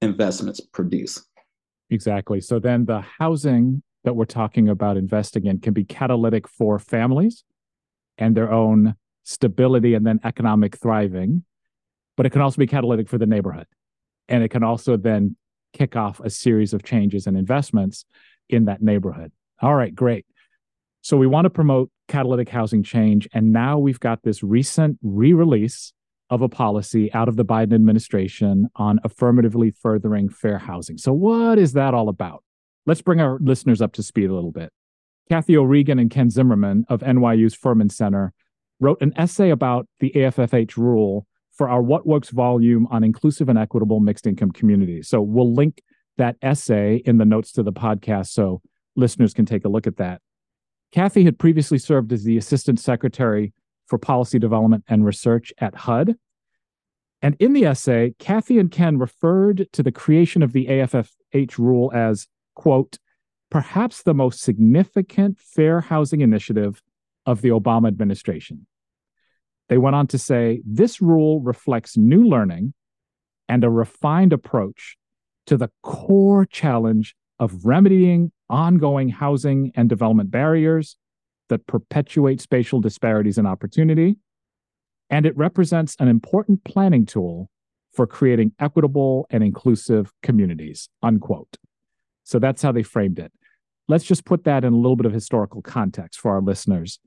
[0.00, 1.24] investments produce.
[1.90, 2.40] Exactly.
[2.40, 7.44] So then the housing that we're talking about investing in can be catalytic for families
[8.18, 11.44] and their own stability and then economic thriving,
[12.16, 13.66] but it can also be catalytic for the neighborhood.
[14.28, 15.36] And it can also then
[15.76, 18.04] kick off a series of changes and investments
[18.48, 19.32] in that neighborhood.
[19.60, 20.26] All right, great.
[21.02, 23.28] So we want to promote catalytic housing change.
[23.32, 25.92] And now we've got this recent re release
[26.30, 30.98] of a policy out of the Biden administration on affirmatively furthering fair housing.
[30.98, 32.42] So, what is that all about?
[32.84, 34.70] Let's bring our listeners up to speed a little bit.
[35.30, 38.32] Kathy O'Regan and Ken Zimmerman of NYU's Furman Center
[38.80, 43.58] wrote an essay about the AFFH rule for our What Works volume on inclusive and
[43.58, 45.08] equitable mixed income communities.
[45.08, 45.82] So, we'll link
[46.18, 48.62] that essay in the notes to the podcast so
[48.94, 50.20] listeners can take a look at that.
[50.92, 53.52] Kathy had previously served as the Assistant Secretary
[53.86, 56.16] for Policy Development and Research at HUD.
[57.22, 61.90] And in the essay, Kathy and Ken referred to the creation of the AFFH rule
[61.94, 62.98] as, quote,
[63.50, 66.82] perhaps the most significant fair housing initiative
[67.24, 68.66] of the Obama administration.
[69.68, 72.74] They went on to say this rule reflects new learning
[73.48, 74.96] and a refined approach
[75.46, 80.96] to the core challenge of remedying ongoing housing and development barriers
[81.48, 84.18] that perpetuate spatial disparities in opportunity.
[85.10, 87.50] And it represents an important planning tool
[87.92, 91.56] for creating equitable and inclusive communities, unquote.
[92.24, 93.32] So that's how they framed it.
[93.88, 96.98] Let's just put that in a little bit of historical context for our listeners.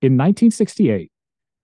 [0.00, 1.12] In 1968,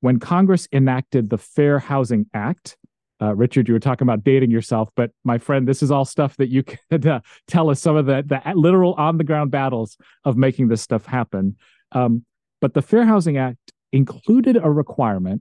[0.04, 2.76] when Congress enacted the Fair Housing Act,
[3.22, 6.36] uh, Richard, you were talking about dating yourself, but my friend, this is all stuff
[6.36, 9.96] that you could uh, tell us some of the, the literal on the ground battles
[10.26, 11.56] of making this stuff happen.
[11.92, 12.26] Um,
[12.60, 15.40] but the Fair Housing Act included a requirement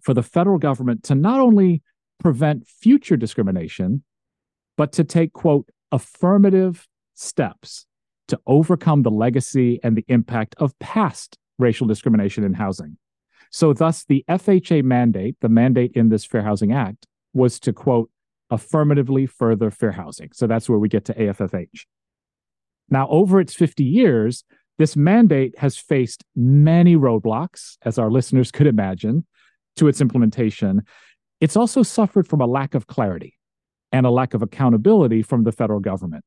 [0.00, 1.82] for the federal government to not only
[2.18, 4.02] prevent future discrimination,
[4.78, 7.84] but to take, quote, affirmative steps
[8.28, 12.96] to overcome the legacy and the impact of past racial discrimination in housing.
[13.54, 18.10] So, thus, the FHA mandate, the mandate in this Fair Housing Act, was to quote,
[18.50, 20.30] affirmatively further fair housing.
[20.32, 21.86] So that's where we get to AFFH.
[22.90, 24.42] Now, over its 50 years,
[24.76, 29.24] this mandate has faced many roadblocks, as our listeners could imagine,
[29.76, 30.82] to its implementation.
[31.40, 33.36] It's also suffered from a lack of clarity
[33.92, 36.24] and a lack of accountability from the federal government.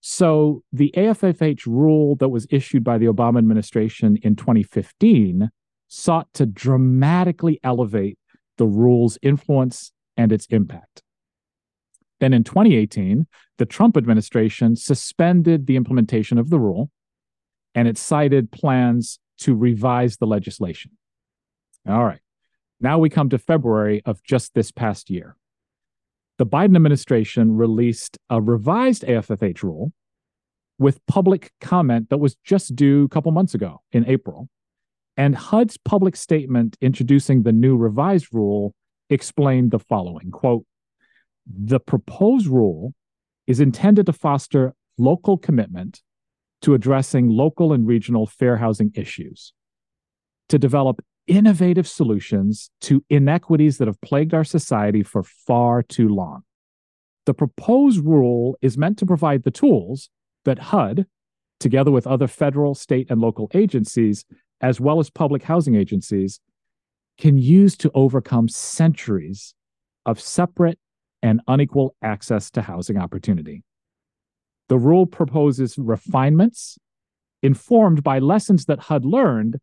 [0.00, 5.50] So, the AFFH rule that was issued by the Obama administration in 2015
[5.90, 8.16] sought to dramatically elevate
[8.58, 11.02] the rule's influence and its impact.
[12.20, 13.26] Then in 2018,
[13.58, 16.90] the Trump administration suspended the implementation of the rule
[17.74, 20.92] and it cited plans to revise the legislation.
[21.88, 22.20] All right.
[22.80, 25.36] Now we come to February of just this past year.
[26.38, 29.92] The Biden administration released a revised AFFH rule
[30.78, 34.48] with public comment that was just due a couple months ago in April.
[35.20, 38.74] And HUD's public statement introducing the new revised rule
[39.10, 40.64] explained the following quote,
[41.46, 42.94] the proposed rule
[43.46, 46.00] is intended to foster local commitment
[46.62, 49.52] to addressing local and regional fair housing issues,
[50.48, 56.44] to develop innovative solutions to inequities that have plagued our society for far too long.
[57.26, 60.08] The proposed rule is meant to provide the tools
[60.46, 61.04] that HUD,
[61.58, 64.24] together with other federal, state, and local agencies,
[64.60, 66.40] as well as public housing agencies,
[67.18, 69.54] can use to overcome centuries
[70.06, 70.78] of separate
[71.22, 73.62] and unequal access to housing opportunity.
[74.68, 76.78] The rule proposes refinements
[77.42, 79.58] informed by lessons that HUD learned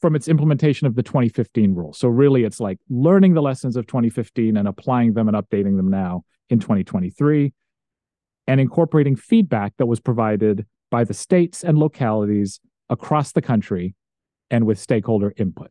[0.00, 1.92] from its implementation of the 2015 rule.
[1.92, 5.90] So really it's like learning the lessons of 2015 and applying them and updating them
[5.90, 7.52] now in 2023
[8.46, 13.94] and incorporating feedback that was provided by the states and localities across the country
[14.50, 15.70] and with stakeholder input.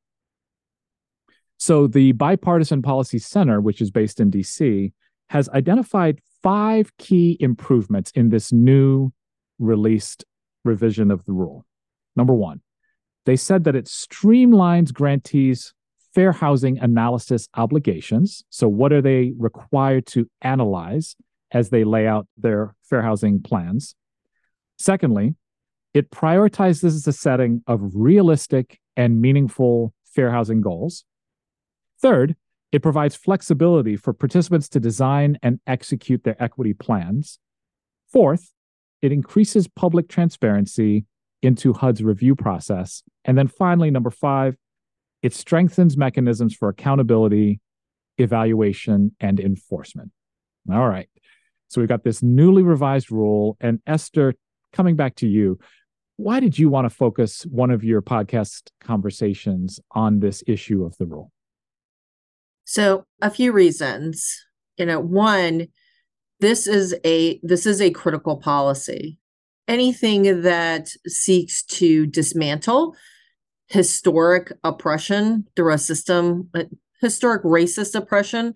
[1.57, 4.93] So the Bipartisan Policy Center, which is based in DC,
[5.30, 9.11] has identified five key improvements in this new
[9.59, 10.23] released
[10.63, 11.65] revision of the rule.
[12.15, 12.61] Number one,
[13.25, 15.73] they said that it streamlines grantees'
[16.13, 18.43] fair housing analysis obligations.
[18.49, 21.15] So, what are they required to analyze
[21.51, 23.95] as they lay out their fair housing plans?
[24.78, 25.36] Secondly,
[25.97, 31.05] it prioritizes the setting of realistic and meaningful fair housing goals.
[31.99, 32.35] Third,
[32.71, 37.39] it provides flexibility for participants to design and execute their equity plans.
[38.11, 38.53] Fourth,
[39.01, 41.05] it increases public transparency
[41.41, 43.01] into HUD's review process.
[43.25, 44.55] And then finally, number five,
[45.23, 47.59] it strengthens mechanisms for accountability,
[48.19, 50.11] evaluation, and enforcement.
[50.71, 51.09] All right.
[51.69, 53.57] So we've got this newly revised rule.
[53.59, 54.35] And Esther,
[54.73, 55.59] coming back to you,
[56.18, 60.97] why did you want to focus one of your podcast conversations on this issue of
[60.97, 61.32] the rule?
[62.65, 64.45] So, a few reasons.
[64.78, 65.68] You know, one,
[66.39, 69.20] this is a this is a critical policy.
[69.68, 72.95] Anything that seeks to dismantle
[73.68, 76.49] historic oppression through a system,
[77.01, 78.55] historic racist oppression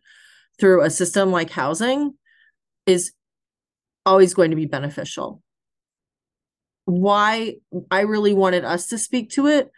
[0.60, 2.14] through a system like housing
[2.86, 3.12] is
[4.06, 5.42] always going to be beneficial.
[6.86, 7.56] Why
[7.90, 9.72] I really wanted us to speak to it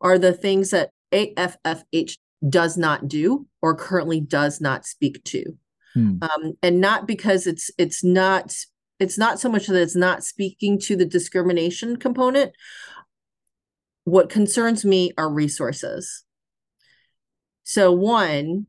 [0.00, 2.16] are the things that AFFH
[2.48, 5.56] does not do or currently does not speak to.
[5.94, 6.16] Hmm.
[6.22, 8.54] Um, and not because it's it's not
[8.98, 12.52] it's not so much that it's not speaking to the discrimination component.
[14.04, 16.24] What concerns me are resources.
[17.64, 18.66] So one,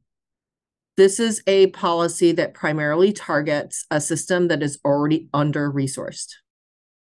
[0.97, 6.36] this is a policy that primarily targets a system that is already under resourced.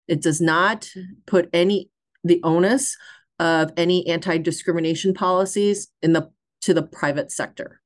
[0.07, 0.89] It does not
[1.25, 1.89] put any
[2.23, 2.97] the onus
[3.39, 6.29] of any anti-discrimination policies in the
[6.61, 7.81] to the private sector,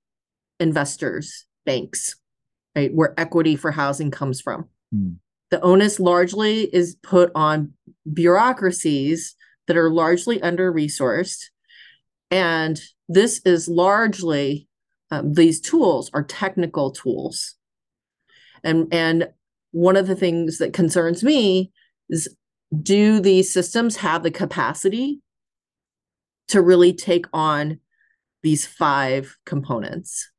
[0.59, 2.15] investors, banks,
[2.75, 4.67] right, where equity for housing comes from.
[4.93, 5.15] Mm.
[5.49, 7.73] The onus largely is put on
[8.11, 11.45] bureaucracies that are largely under resourced.
[12.29, 14.67] And this is largely,
[15.09, 17.55] um, these tools are technical tools.
[18.63, 19.29] And, and
[19.71, 21.71] one of the things that concerns me
[22.09, 22.33] is
[22.81, 25.21] do these systems have the capacity
[26.49, 27.79] to really take on
[28.43, 30.29] these five components?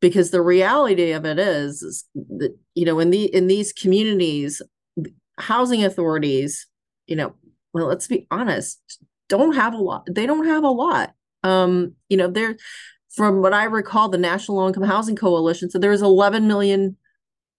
[0.00, 4.62] Because the reality of it is, is that you know in the in these communities
[5.38, 6.66] housing authorities
[7.06, 7.34] you know
[7.72, 8.78] well let's be honest
[9.30, 11.12] don't have a lot they don't have a lot.
[11.42, 12.56] Um you know they're
[13.10, 16.96] from what i recall the national low income housing coalition said there's 11 million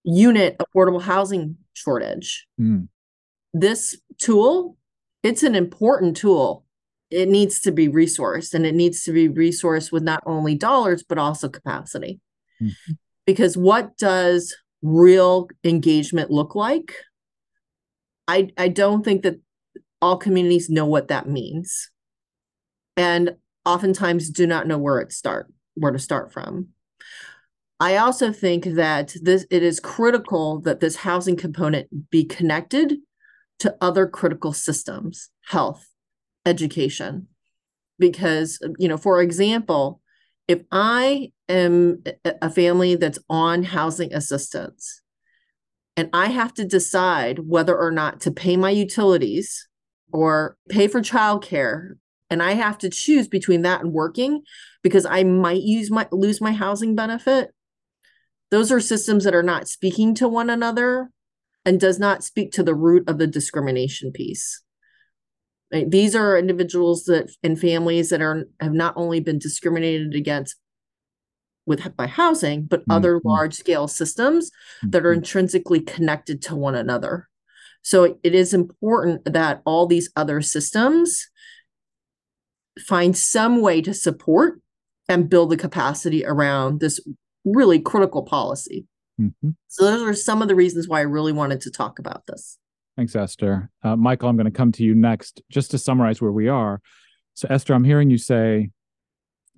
[0.04, 2.46] unit affordable housing shortage.
[2.60, 2.88] Mm.
[3.52, 4.76] This tool
[5.22, 6.64] it's an important tool.
[7.10, 11.02] It needs to be resourced and it needs to be resourced with not only dollars
[11.02, 12.20] but also capacity.
[12.60, 12.92] Mm-hmm.
[13.26, 16.94] because what does real engagement look like?
[18.28, 19.40] I i don't think that
[20.00, 21.90] all communities know what that means.
[22.96, 26.68] And oftentimes do not know where it start where to start from.
[27.80, 32.98] I also think that this it is critical that this housing component be connected
[33.62, 35.88] to other critical systems health
[36.44, 37.28] education.
[37.98, 40.00] Because you know for example
[40.48, 45.00] if i am a family that's on housing assistance
[45.96, 49.68] and i have to decide whether or not to pay my utilities
[50.12, 51.92] or pay for childcare
[52.28, 54.42] and i have to choose between that and working
[54.82, 57.50] because i might use my lose my housing benefit
[58.50, 61.08] those are systems that are not speaking to one another
[61.64, 64.62] and does not speak to the root of the discrimination piece
[65.72, 65.90] Right?
[65.90, 70.56] These are individuals that and families that are have not only been discriminated against
[71.64, 72.92] with by housing, but mm-hmm.
[72.92, 74.90] other large scale systems mm-hmm.
[74.90, 77.28] that are intrinsically connected to one another.
[77.80, 81.28] So it is important that all these other systems
[82.86, 84.60] find some way to support
[85.08, 87.00] and build the capacity around this
[87.44, 88.86] really critical policy.
[89.20, 89.50] Mm-hmm.
[89.68, 92.58] So those are some of the reasons why I really wanted to talk about this.
[92.96, 93.70] Thanks, Esther.
[93.82, 96.80] Uh, Michael, I'm going to come to you next just to summarize where we are.
[97.34, 98.70] So, Esther, I'm hearing you say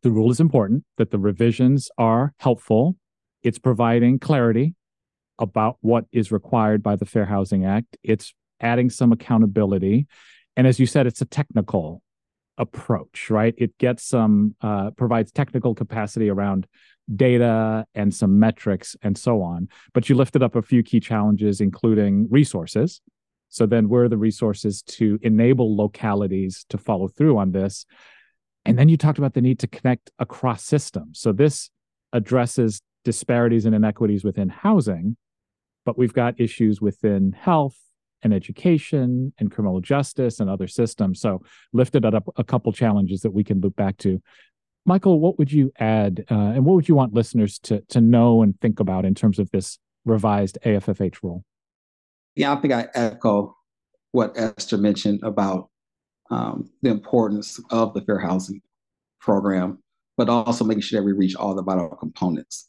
[0.02, 2.96] the rule is important, that the revisions are helpful.
[3.42, 4.74] It's providing clarity
[5.38, 7.96] about what is required by the Fair Housing Act.
[8.04, 10.06] It's adding some accountability.
[10.56, 12.02] And as you said, it's a technical
[12.58, 13.54] approach, right?
[13.58, 16.66] It gets some, uh, provides technical capacity around
[17.14, 19.68] data and some metrics and so on.
[19.92, 23.00] But you lifted up a few key challenges, including resources.
[23.48, 27.86] So then, where are the resources to enable localities to follow through on this?
[28.64, 31.20] And then you talked about the need to connect across systems.
[31.20, 31.70] So this
[32.12, 35.16] addresses disparities and inequities within housing,
[35.84, 37.76] but we've got issues within health
[38.24, 41.20] and education and criminal justice and other systems.
[41.20, 44.20] So lifted up a couple challenges that we can loop back to.
[44.86, 48.42] Michael, what would you add, uh, and what would you want listeners to to know
[48.42, 51.44] and think about in terms of this revised AFFH rule?
[52.34, 53.56] Yeah, I think I echo
[54.12, 55.70] what Esther mentioned about
[56.30, 58.60] um, the importance of the fair housing
[59.20, 59.78] program,
[60.16, 62.68] but also making sure that we reach all the vital components.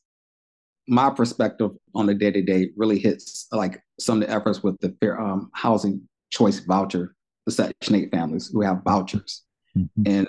[0.87, 4.79] My perspective on the day to day really hits like some of the efforts with
[4.81, 7.15] the fair um, housing choice voucher,
[7.45, 9.43] the Section 8 families who have vouchers.
[9.77, 10.03] Mm-hmm.
[10.05, 10.27] And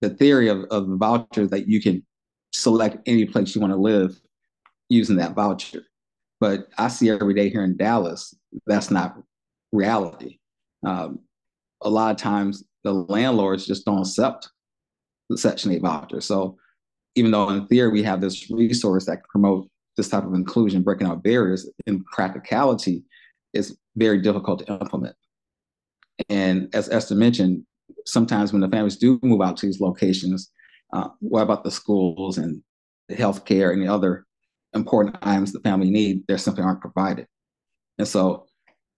[0.00, 2.04] the theory of, of the voucher that you can
[2.52, 4.20] select any place you want to live
[4.88, 5.82] using that voucher.
[6.40, 8.34] But I see every day here in Dallas,
[8.66, 9.16] that's not
[9.70, 10.38] reality.
[10.84, 11.20] Um,
[11.82, 14.50] a lot of times the landlords just don't accept
[15.30, 16.20] the Section 8 voucher.
[16.20, 16.58] So
[17.14, 20.82] even though in theory we have this resource that can promote this type of inclusion,
[20.82, 23.04] breaking out barriers, in practicality,
[23.52, 25.14] is very difficult to implement.
[26.28, 27.64] And as Esther mentioned,
[28.06, 30.50] sometimes when the families do move out to these locations,
[30.92, 32.62] uh, what about the schools and
[33.08, 34.26] the healthcare and the other
[34.74, 36.22] important items the family need?
[36.26, 37.26] There simply aren't provided.
[37.98, 38.46] And so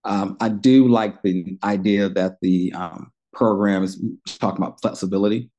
[0.05, 4.01] um, I do like the idea that the um, program is
[4.39, 5.51] talking about flexibility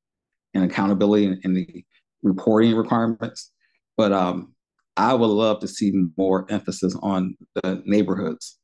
[0.53, 1.83] and accountability and, and the
[2.23, 3.51] reporting requirements.
[3.97, 4.54] But um,
[4.97, 8.57] I would love to see more emphasis on the neighborhoods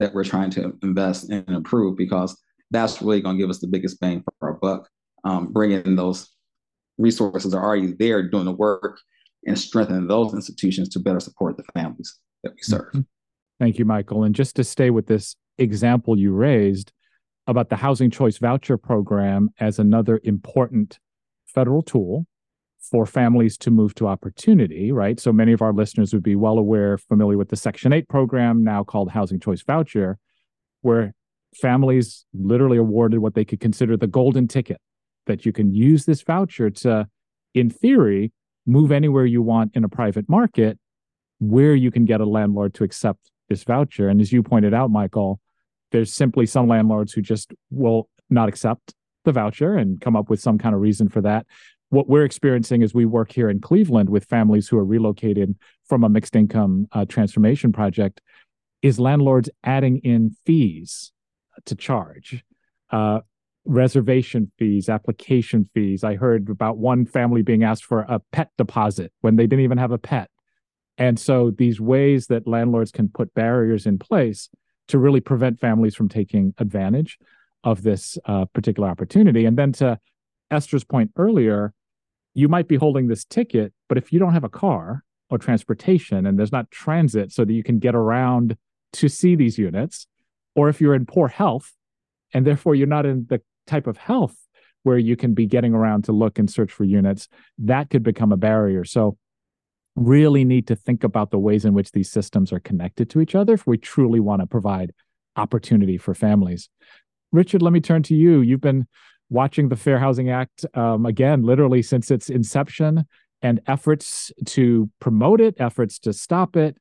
[0.00, 2.36] that we're trying to invest and improve because
[2.70, 4.88] that's really going to give us the biggest bang for our buck.
[5.24, 6.28] Um, bringing those
[6.98, 8.98] resources are already there doing the work
[9.46, 12.88] and strengthening those institutions to better support the families that we serve.
[12.88, 13.00] Mm-hmm.
[13.60, 14.24] Thank you, Michael.
[14.24, 16.92] And just to stay with this example you raised
[17.46, 20.98] about the Housing Choice Voucher Program as another important
[21.46, 22.26] federal tool
[22.90, 25.18] for families to move to opportunity, right?
[25.18, 28.62] So many of our listeners would be well aware, familiar with the Section 8 program,
[28.64, 30.18] now called Housing Choice Voucher,
[30.82, 31.14] where
[31.54, 34.78] families literally awarded what they could consider the golden ticket
[35.26, 37.08] that you can use this voucher to,
[37.54, 38.32] in theory,
[38.66, 40.78] move anywhere you want in a private market
[41.38, 44.08] where you can get a landlord to accept this voucher.
[44.08, 45.40] And as you pointed out, Michael,
[45.92, 50.40] there's simply some landlords who just will not accept the voucher and come up with
[50.40, 51.46] some kind of reason for that.
[51.90, 55.56] What we're experiencing as we work here in Cleveland with families who are relocated
[55.88, 58.20] from a mixed income uh, transformation project
[58.82, 61.12] is landlords adding in fees
[61.64, 62.44] to charge.
[62.90, 63.20] Uh,
[63.64, 66.04] reservation fees, application fees.
[66.04, 69.78] I heard about one family being asked for a pet deposit when they didn't even
[69.78, 70.30] have a pet.
[70.98, 74.48] And so these ways that landlords can put barriers in place
[74.88, 77.18] to really prevent families from taking advantage
[77.64, 79.44] of this uh, particular opportunity.
[79.44, 79.98] And then to
[80.50, 81.74] Esther's point earlier,
[82.36, 86.26] you might be holding this ticket, but if you don't have a car or transportation
[86.26, 88.58] and there's not transit so that you can get around
[88.92, 90.06] to see these units,
[90.54, 91.72] or if you're in poor health
[92.34, 94.36] and therefore you're not in the type of health
[94.82, 97.26] where you can be getting around to look and search for units,
[97.56, 98.84] that could become a barrier.
[98.84, 99.16] So,
[99.96, 103.34] really need to think about the ways in which these systems are connected to each
[103.34, 104.92] other if we truly want to provide
[105.36, 106.68] opportunity for families.
[107.32, 108.42] Richard, let me turn to you.
[108.42, 108.86] You've been
[109.30, 113.04] watching the Fair Housing Act um, again, literally since its inception,
[113.42, 116.76] and efforts to promote it, efforts to stop it.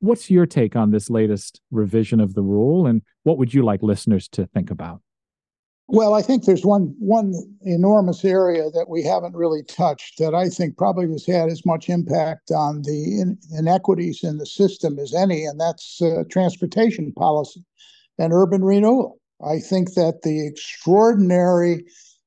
[0.00, 3.82] What's your take on this latest revision of the rule, and what would you like
[3.82, 5.00] listeners to think about?
[5.88, 7.32] Well, I think there's one one
[7.62, 11.88] enormous area that we haven't really touched that I think probably has had as much
[11.88, 17.64] impact on the in, inequities in the system as any, and that's uh, transportation policy
[18.18, 19.20] and urban renewal.
[19.44, 21.84] I think that the extraordinary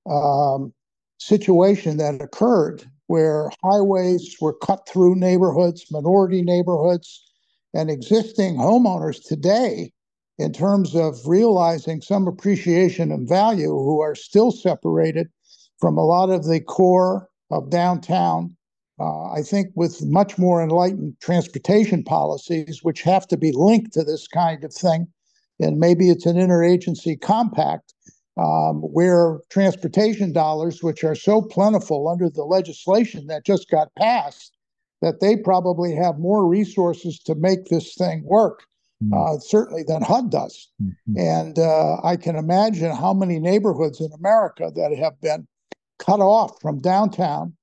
[0.09, 0.73] um,
[1.17, 7.23] situation that occurred where highways were cut through neighborhoods, minority neighborhoods,
[7.73, 9.91] and existing homeowners today,
[10.37, 15.27] in terms of realizing some appreciation and value, who are still separated
[15.79, 18.55] from a lot of the core of downtown.
[18.99, 24.03] Uh, I think with much more enlightened transportation policies, which have to be linked to
[24.03, 25.07] this kind of thing,
[25.59, 27.93] and maybe it's an interagency compact
[28.37, 34.55] um, where transportation dollars, which are so plentiful under the legislation that just got passed,
[35.01, 38.63] that they probably have more resources to make this thing work
[39.03, 39.13] mm-hmm.
[39.13, 40.69] uh, certainly than HUD does.
[40.81, 41.17] Mm-hmm.
[41.17, 45.47] And uh, I can imagine how many neighborhoods in America that have been
[45.97, 47.53] cut off from downtown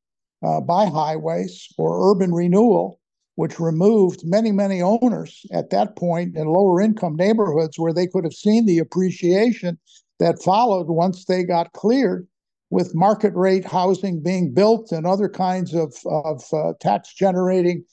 [0.44, 3.01] uh, by highways or urban renewal,
[3.37, 8.24] which removed many, many owners at that point in lower income neighborhoods where they could
[8.24, 9.78] have seen the appreciation
[10.18, 12.26] that followed once they got cleared
[12.70, 17.84] with market rate housing being built and other kinds of, of uh, tax generating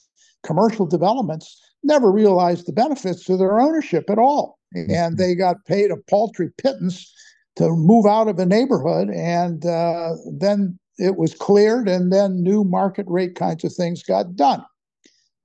[0.42, 4.58] commercial developments never realized the benefits to their ownership at all.
[4.72, 5.16] And mm-hmm.
[5.16, 7.12] they got paid a paltry pittance
[7.56, 9.10] to move out of a neighborhood.
[9.10, 14.36] And uh, then it was cleared, and then new market rate kinds of things got
[14.36, 14.64] done.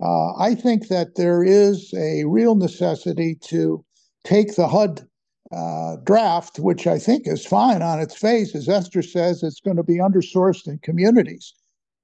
[0.01, 3.83] Uh, I think that there is a real necessity to
[4.23, 5.07] take the HUD
[5.51, 8.55] uh, draft, which I think is fine on its face.
[8.55, 11.53] As Esther says, it's going to be undersourced in communities.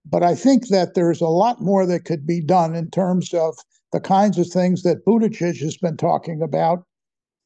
[0.05, 3.57] But I think that there's a lot more that could be done in terms of
[3.91, 6.83] the kinds of things that Buttigieg has been talking about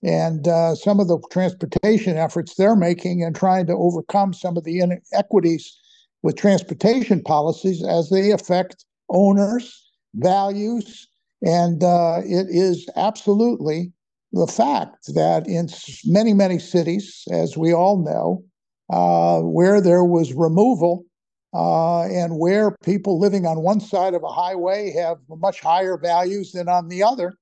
[0.02, 4.64] and uh, some of the transportation efforts they're making and trying to overcome some of
[4.64, 5.78] the inequities
[6.24, 11.08] with transportation policies as they affect owners, values,
[11.42, 13.92] and uh, it is absolutely
[14.32, 15.70] the fact that in
[16.06, 18.44] many, many cities, as we all know,
[18.90, 21.06] uh, where there was removal
[21.54, 26.52] uh, and where people living on one side of a highway have much higher values
[26.52, 27.34] than on the other,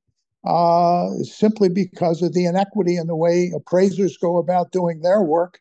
[0.45, 5.59] uh, simply because of the inequity in the way appraisers go about doing their work.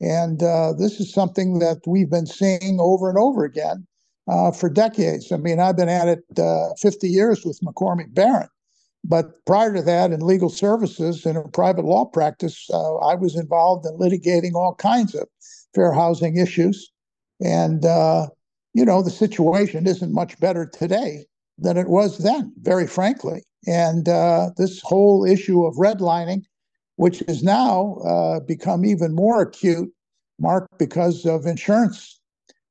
[0.00, 3.86] And uh, this is something that we've been seeing over and over again
[4.28, 5.32] uh, for decades.
[5.32, 8.48] I mean, I've been at it uh, 50 years with McCormick Baron.
[9.04, 13.34] But prior to that, in legal services and in private law practice, uh, I was
[13.34, 15.26] involved in litigating all kinds of
[15.74, 16.90] fair housing issues.
[17.40, 18.28] And, uh,
[18.74, 21.26] you know, the situation isn't much better today
[21.58, 23.42] than it was then, very frankly.
[23.66, 26.44] And uh, this whole issue of redlining,
[26.96, 29.92] which has now uh, become even more acute,
[30.38, 32.20] Mark, because of insurance.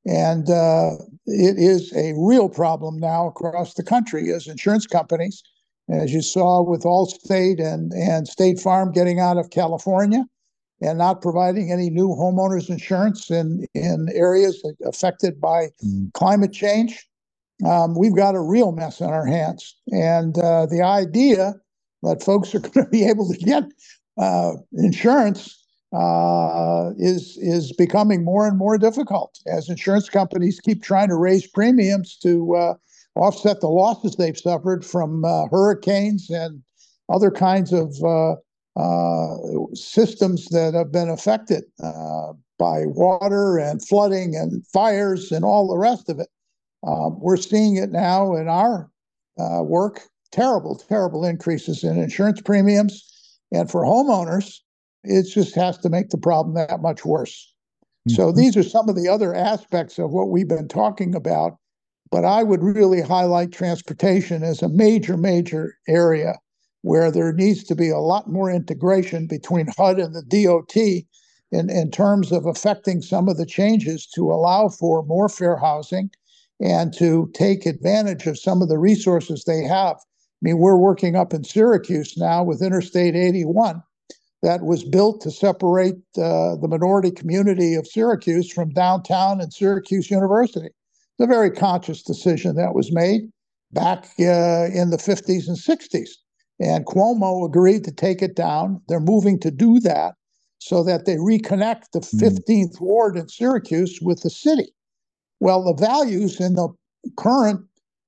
[0.06, 0.92] And uh,
[1.26, 5.44] it is a real problem now across the country as insurance companies
[5.92, 10.26] as you saw with Allstate and, and State Farm getting out of California
[10.82, 16.12] and not providing any new homeowners insurance in, in areas affected by mm.
[16.14, 17.08] climate change.
[17.68, 19.76] Um, we've got a real mess on our hands.
[19.92, 21.54] And uh, the idea
[22.04, 23.64] that folks are going to be able to get
[24.18, 25.61] uh, insurance
[25.94, 31.46] uh, is is becoming more and more difficult as insurance companies keep trying to raise
[31.48, 32.74] premiums to uh,
[33.16, 36.62] offset the losses they've suffered from uh, hurricanes and
[37.10, 38.36] other kinds of uh,
[38.80, 39.36] uh,
[39.74, 45.78] systems that have been affected uh, by water and flooding and fires and all the
[45.78, 46.30] rest of it.
[46.88, 48.90] Um, we're seeing it now in our
[49.64, 53.08] work terrible, terrible increases in insurance premiums.
[53.52, 54.60] And for homeowners,
[55.04, 57.54] it just has to make the problem that much worse.
[58.08, 58.16] Mm-hmm.
[58.16, 61.58] So these are some of the other aspects of what we've been talking about
[62.12, 66.38] but I would really highlight transportation as a major, major area
[66.82, 70.76] where there needs to be a lot more integration between HUD and the DOT
[71.52, 76.10] in, in terms of affecting some of the changes to allow for more fair housing
[76.60, 79.96] and to take advantage of some of the resources they have.
[79.96, 83.82] I mean, we're working up in Syracuse now with Interstate 81
[84.42, 90.10] that was built to separate uh, the minority community of Syracuse from downtown and Syracuse
[90.10, 93.30] University It's a very conscious decision that was made
[93.72, 96.10] back uh, in the 50s and 60s.
[96.60, 98.82] And Cuomo agreed to take it down.
[98.88, 100.16] They're moving to do that
[100.60, 102.82] so that they reconnect the 15th mm.
[102.82, 104.72] Ward in Syracuse with the city.
[105.40, 106.70] Well, the values in the
[107.18, 107.62] current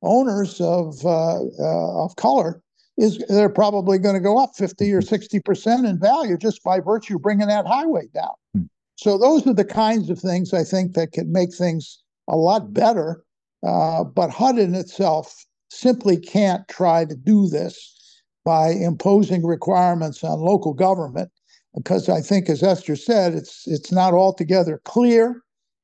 [0.03, 2.61] owners of uh, uh, of color
[2.97, 6.79] is they're probably going to go up 50 or 60 percent in value just by
[6.79, 8.33] virtue of bringing that highway down.
[8.55, 8.69] Mm.
[8.95, 12.73] So those are the kinds of things I think that can make things a lot
[12.73, 13.23] better.
[13.65, 20.39] Uh, but HUD in itself simply can't try to do this by imposing requirements on
[20.39, 21.31] local government
[21.75, 25.41] because I think, as Esther said, it's it's not altogether clear,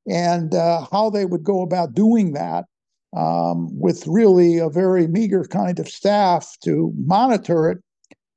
[0.07, 2.65] and uh, how they would go about doing that
[3.15, 7.77] um, with really a very meager kind of staff to monitor it,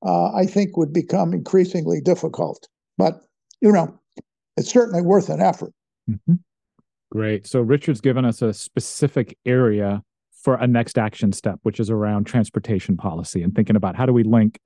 [0.04, 2.68] uh, I think would become increasingly difficult.
[2.98, 3.20] But
[3.60, 3.98] you know,
[4.56, 5.72] it's certainly worth an effort.
[6.10, 6.34] Mm-hmm.
[7.10, 7.46] Great.
[7.46, 10.02] So Richard's given us a specific area
[10.42, 14.12] for a next action step, which is around transportation policy and thinking about how do
[14.12, 14.58] we link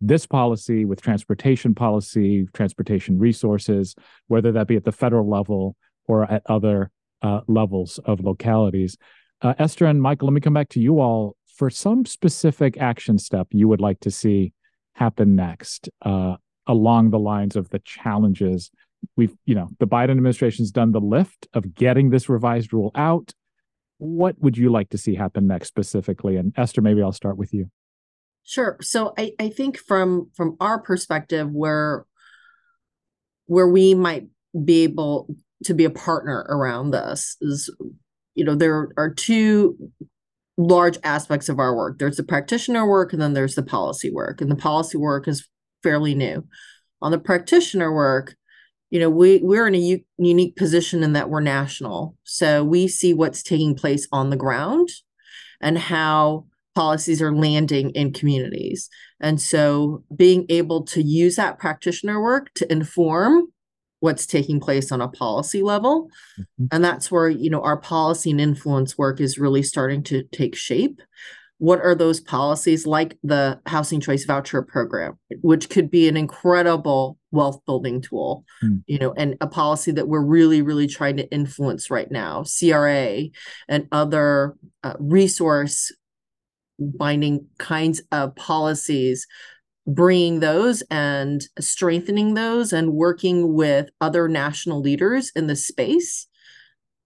[0.00, 3.94] this policy with transportation policy, transportation resources,
[4.28, 6.90] whether that be at the federal level or at other
[7.22, 8.96] uh, levels of localities.
[9.40, 11.36] Uh, Esther and Michael, let me come back to you all.
[11.46, 14.52] For some specific action step you would like to see
[14.94, 16.36] happen next uh,
[16.66, 18.70] along the lines of the challenges
[19.16, 23.32] we've you know the biden administration's done the lift of getting this revised rule out.
[23.98, 26.36] What would you like to see happen next specifically?
[26.36, 27.70] And esther maybe i'll start with you.
[28.44, 28.78] Sure.
[28.80, 32.06] So i, I think from from our perspective where
[33.46, 34.28] where we might
[34.64, 35.34] be able
[35.64, 37.74] to be a partner around this is
[38.38, 39.76] you know there are two
[40.56, 41.98] large aspects of our work.
[41.98, 44.40] There's the practitioner work and then there's the policy work.
[44.40, 45.46] And the policy work is
[45.82, 46.44] fairly new.
[47.00, 48.34] On the practitioner work
[48.90, 52.16] you know we we're in a u- unique position in that we're national.
[52.24, 54.88] So we see what's taking place on the ground
[55.60, 58.88] and how policies are landing in communities.
[59.20, 63.48] And so being able to use that practitioner work to inform
[64.00, 66.66] what's taking place on a policy level mm-hmm.
[66.70, 70.54] and that's where you know our policy and influence work is really starting to take
[70.54, 71.00] shape
[71.58, 77.18] what are those policies like the housing choice voucher program which could be an incredible
[77.32, 78.82] wealth building tool mm.
[78.86, 83.24] you know and a policy that we're really really trying to influence right now cra
[83.68, 85.92] and other uh, resource
[86.78, 89.26] binding kinds of policies
[89.88, 96.26] bringing those and strengthening those and working with other national leaders in the space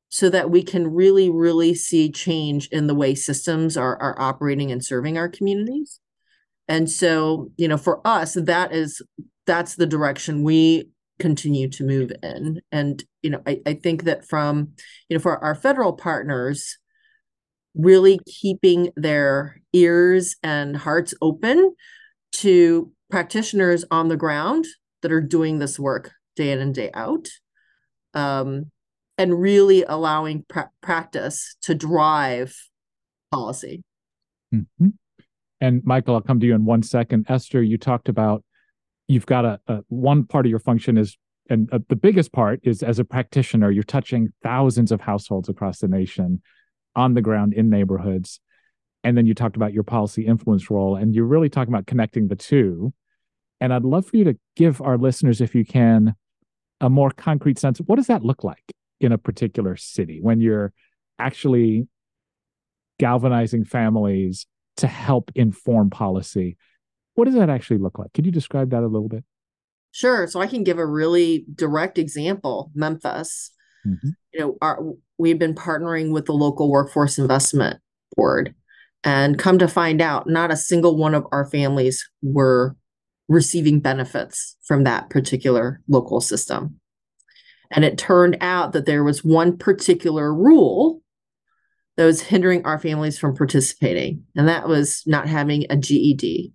[0.08, 4.72] so that we can really really see change in the way systems are, are operating
[4.72, 6.00] and serving our communities.
[6.66, 9.00] And so you know for us that is
[9.46, 12.60] that's the direction we continue to move in.
[12.72, 14.72] And you know I, I think that from
[15.08, 16.78] you know for our federal partners
[17.76, 21.76] really keeping their ears and hearts open
[22.32, 24.66] to practitioners on the ground
[25.02, 27.28] that are doing this work day in and day out
[28.14, 28.70] um,
[29.18, 32.56] and really allowing pra- practice to drive
[33.30, 33.82] policy.
[34.54, 34.88] Mm-hmm.
[35.62, 37.24] and michael i'll come to you in one second.
[37.30, 38.44] Esther you talked about
[39.08, 41.16] you've got a, a one part of your function is
[41.48, 45.78] and uh, the biggest part is as a practitioner you're touching thousands of households across
[45.78, 46.42] the nation
[46.94, 48.40] on the ground in neighborhoods
[49.04, 52.28] and then you talked about your policy influence role and you're really talking about connecting
[52.28, 52.92] the two.
[53.60, 56.14] And i'd love for you to give our listeners if you can
[56.80, 60.40] a more concrete sense of what does that look like in a particular city when
[60.40, 60.72] you're
[61.18, 61.86] actually
[62.98, 64.46] galvanizing families
[64.78, 66.56] to help inform policy?
[67.14, 68.12] What does that actually look like?
[68.14, 69.24] Could you describe that a little bit?
[69.92, 70.26] Sure.
[70.26, 73.50] So i can give a really direct example memphis.
[73.86, 74.10] Mm-hmm.
[74.32, 74.80] you know our,
[75.18, 77.80] we've been partnering with the local workforce investment
[78.16, 78.54] board
[79.04, 82.76] and come to find out, not a single one of our families were
[83.28, 86.78] receiving benefits from that particular local system.
[87.70, 91.00] And it turned out that there was one particular rule
[91.96, 96.52] that was hindering our families from participating, and that was not having a GED.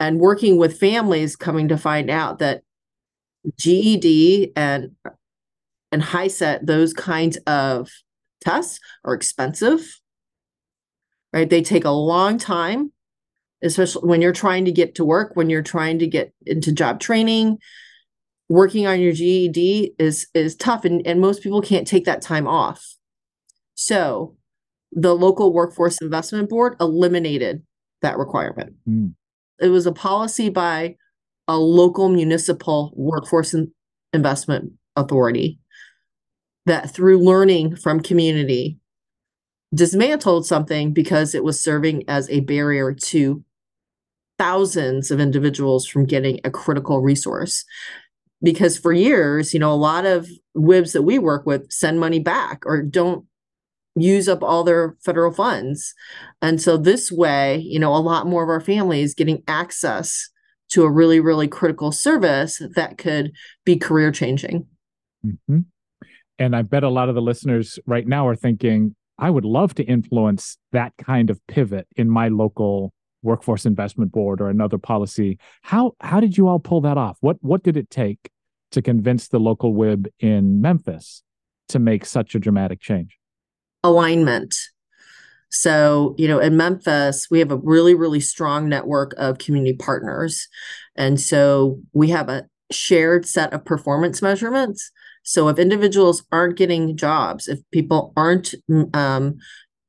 [0.00, 2.62] And working with families, coming to find out that
[3.56, 4.92] GED and
[5.90, 7.90] and HiSET, those kinds of
[8.40, 10.00] tests are expensive
[11.38, 11.48] right?
[11.48, 12.92] They take a long time,
[13.62, 16.98] especially when you're trying to get to work, when you're trying to get into job
[16.98, 17.58] training.
[18.48, 22.48] Working on your GED is is tough, and, and most people can't take that time
[22.48, 22.96] off.
[23.74, 24.36] So,
[24.90, 27.62] the local workforce investment board eliminated
[28.02, 28.74] that requirement.
[28.88, 29.14] Mm.
[29.60, 30.96] It was a policy by
[31.46, 33.54] a local municipal workforce
[34.12, 35.58] investment authority
[36.64, 38.78] that through learning from community
[39.74, 43.44] dismantled something because it was serving as a barrier to
[44.38, 47.64] thousands of individuals from getting a critical resource.
[48.42, 52.20] Because for years you know a lot of WIBs that we work with send money
[52.20, 53.24] back or don't
[53.96, 55.92] use up all their federal funds.
[56.40, 60.30] And so this way you know a lot more of our families getting access
[60.70, 63.32] to a really really critical service that could
[63.64, 64.66] be career changing.
[65.26, 65.60] Mm-hmm.
[66.38, 69.74] and i bet a lot of the listeners right now are thinking I would love
[69.74, 72.92] to influence that kind of pivot in my local
[73.22, 75.38] workforce investment board or another policy.
[75.62, 77.18] How how did you all pull that off?
[77.20, 78.30] What what did it take
[78.70, 81.22] to convince the local WIB in Memphis
[81.68, 83.18] to make such a dramatic change?
[83.82, 84.54] Alignment.
[85.50, 90.46] So, you know, in Memphis, we have a really, really strong network of community partners.
[90.94, 94.90] And so we have a shared set of performance measurements
[95.28, 98.54] so if individuals aren't getting jobs, if people aren't
[98.94, 99.36] um,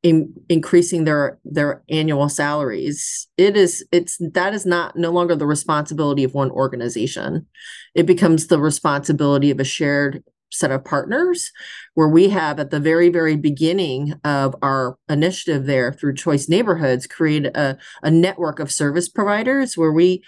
[0.04, 5.48] in, increasing their their annual salaries, it is it's that is not no longer the
[5.48, 7.48] responsibility of one organization.
[7.96, 11.54] It becomes the responsibility of a shared set of partners
[11.94, 17.08] where we have at the very very beginning of our initiative there through choice neighborhoods
[17.08, 20.22] create a, a network of service providers where we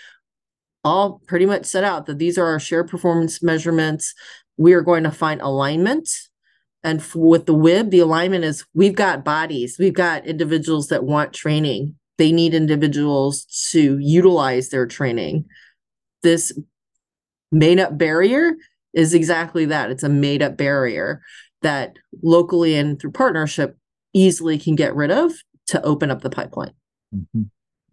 [0.83, 4.13] all pretty much set out that these are our shared performance measurements.
[4.61, 6.07] We are going to find alignment.
[6.83, 11.33] And with the WIB, the alignment is we've got bodies, we've got individuals that want
[11.33, 11.95] training.
[12.17, 15.45] They need individuals to utilize their training.
[16.21, 16.55] This
[17.51, 18.53] made up barrier
[18.93, 21.21] is exactly that it's a made up barrier
[21.63, 23.77] that locally and through partnership
[24.13, 25.31] easily can get rid of
[25.67, 26.73] to open up the pipeline.
[27.15, 27.43] Mm-hmm.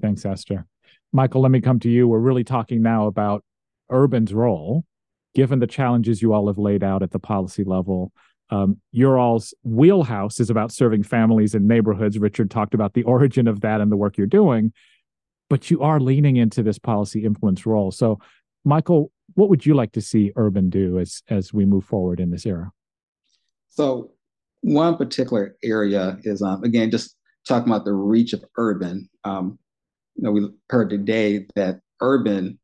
[0.03, 0.67] Thanks, Esther.
[1.13, 2.07] Michael, let me come to you.
[2.07, 3.43] We're really talking now about
[3.91, 4.85] urban's role,
[5.39, 8.11] given the challenges you all have laid out at the policy level.
[8.51, 12.19] Um, your all's wheelhouse is about serving families and neighborhoods.
[12.19, 14.73] Richard talked about the origin of that and the work you're doing,
[15.49, 17.93] but you are leaning into this policy influence role.
[17.93, 18.19] So,
[18.65, 22.33] Michael, what would you like to see urban do as as we move forward in
[22.33, 22.73] this era?
[23.69, 24.11] So,
[24.63, 27.15] one particular area is um, again just
[27.47, 29.09] talking about the reach of urban.
[29.23, 29.61] Um,
[30.17, 32.59] you know, we heard today that urban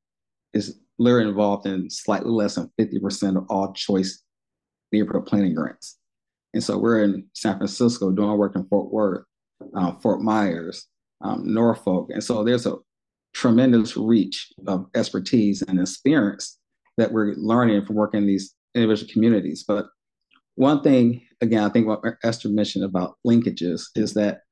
[0.52, 4.22] is literally involved in slightly less than 50% of all choice
[4.92, 5.98] neighborhood planning grants.
[6.52, 9.24] And so we're in San Francisco doing work in Fort Worth,
[9.74, 10.86] um, Fort Myers,
[11.20, 12.10] um, Norfolk.
[12.10, 12.76] And so there's a
[13.34, 16.58] tremendous reach of expertise and experience
[16.96, 19.64] that we're learning from working in these individual communities.
[19.66, 19.86] But
[20.54, 24.42] one thing, again, I think what Esther mentioned about linkages is that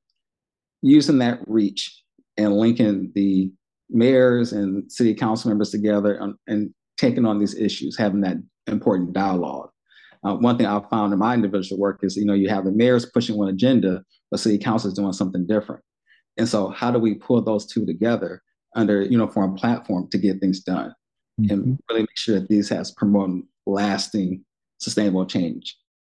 [0.81, 2.03] using that reach
[2.35, 3.51] and linking the
[3.89, 9.13] mayors and city council members together and, and taking on these issues, having that important
[9.13, 9.69] dialogue.
[10.25, 12.71] Uh, one thing I've found in my individual work is, you know, you have the
[12.71, 15.83] mayors pushing one agenda, but city council is doing something different.
[16.37, 18.41] And so, how do we pull those two together
[18.75, 20.95] under uniform platform to get things done,
[21.39, 21.51] mm-hmm.
[21.53, 24.43] and really make sure that these has promoting lasting,
[24.79, 25.77] sustainable change?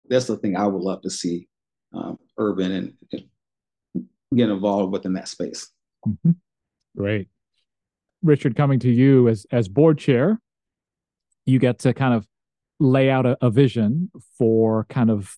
[0.09, 1.49] That's the thing I would love to see
[1.95, 4.07] um, urban and, and
[4.37, 5.69] get involved within that space.
[6.07, 6.33] Mm-hmm.
[6.97, 7.29] Great.
[8.25, 10.41] Richard, coming to you as as board chair,
[11.47, 12.27] you get to kind of
[12.81, 15.37] lay out a, a vision for kind of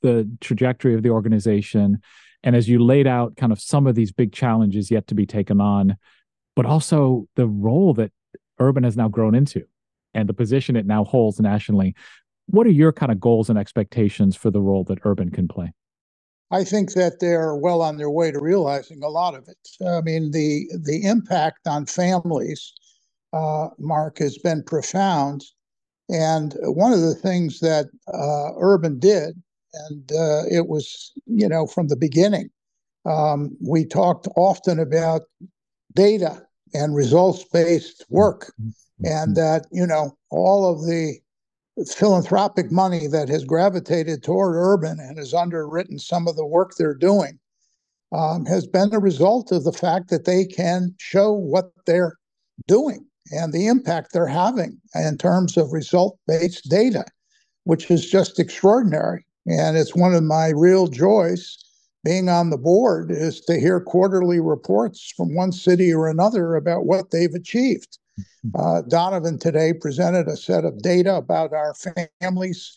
[0.00, 2.00] the trajectory of the organization.
[2.42, 5.26] And as you laid out kind of some of these big challenges yet to be
[5.26, 5.96] taken on,
[6.54, 8.12] but also the role that
[8.60, 9.64] urban has now grown into
[10.14, 11.94] and the position it now holds nationally.
[12.46, 15.72] What are your kind of goals and expectations for the role that urban can play?
[16.50, 19.86] I think that they're well on their way to realizing a lot of it.
[19.86, 22.72] I mean, the the impact on families,
[23.32, 25.44] uh, Mark, has been profound.
[26.08, 29.42] And one of the things that uh, Urban did,
[29.74, 32.48] and uh, it was, you know, from the beginning,
[33.04, 35.22] um, we talked often about
[35.94, 36.42] data
[36.72, 39.04] and results based work, mm-hmm.
[39.04, 41.18] and that, you know, all of the
[41.86, 46.94] philanthropic money that has gravitated toward urban and has underwritten some of the work they're
[46.94, 47.38] doing
[48.12, 52.16] um, has been a result of the fact that they can show what they're
[52.66, 57.04] doing and the impact they're having in terms of result based data,
[57.64, 59.24] which is just extraordinary.
[59.46, 61.58] And it's one of my real joys
[62.04, 66.86] being on the board is to hear quarterly reports from one city or another about
[66.86, 67.98] what they've achieved.
[68.54, 71.74] Uh, Donovan today presented a set of data about our
[72.20, 72.76] families.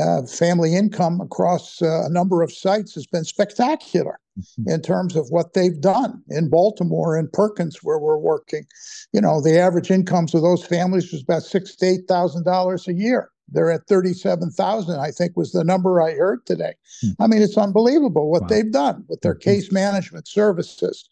[0.00, 4.20] Uh, family income across uh, a number of sites has been spectacular.
[4.40, 4.70] Mm-hmm.
[4.70, 8.64] in terms of what they've done in Baltimore and Perkins, where we're working.
[9.12, 12.88] You know, the average incomes of those families was about six to eight thousand dollars
[12.88, 13.30] a year.
[13.48, 16.74] They're at thirty-seven thousand, I think, was the number I heard today.
[17.04, 17.22] Mm-hmm.
[17.22, 18.48] I mean, it's unbelievable what wow.
[18.48, 19.50] they've done with their mm-hmm.
[19.50, 21.06] case management services.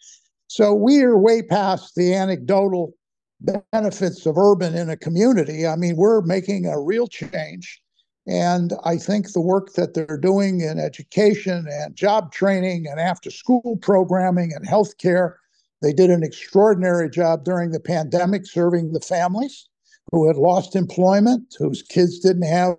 [0.47, 2.95] So we are way past the anecdotal
[3.41, 5.67] benefits of urban in a community.
[5.67, 7.81] I mean, we're making a real change
[8.29, 13.31] and I think the work that they're doing in education and job training and after
[13.31, 15.33] school programming and healthcare,
[15.81, 19.67] they did an extraordinary job during the pandemic serving the families
[20.13, 22.77] who had lost employment, whose kids didn't have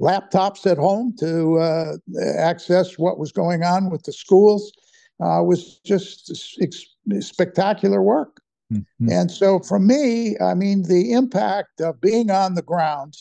[0.00, 1.96] laptops at home to uh,
[2.38, 4.72] access what was going on with the schools.
[5.20, 6.32] Uh, was just
[7.20, 8.37] spectacular work.
[8.72, 9.10] Mm-hmm.
[9.10, 13.16] And so, for me, I mean, the impact of being on the ground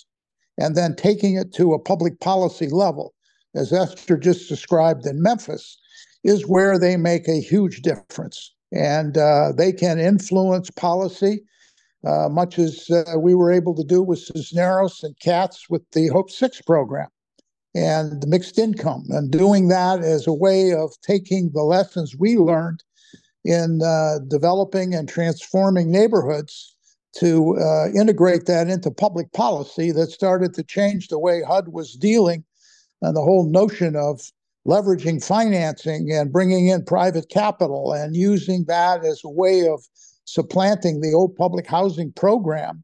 [0.58, 3.14] and then taking it to a public policy level,
[3.56, 5.78] as Esther just described in Memphis,
[6.24, 8.54] is where they make a huge difference.
[8.74, 11.43] And uh, they can influence policy,
[12.06, 16.08] uh, much as uh, we were able to do with Cisneros and Katz with the
[16.08, 17.08] Hope 6 program
[17.74, 22.36] and the mixed income, and doing that as a way of taking the lessons we
[22.36, 22.84] learned
[23.48, 26.76] in uh, developing and transforming neighborhoods
[27.18, 31.93] to uh, integrate that into public policy that started to change the way HUD was
[31.93, 32.43] dealing
[33.02, 34.22] and the whole notion of
[34.68, 39.82] leveraging financing and bringing in private capital and using that as a way of
[40.26, 42.84] supplanting the old public housing program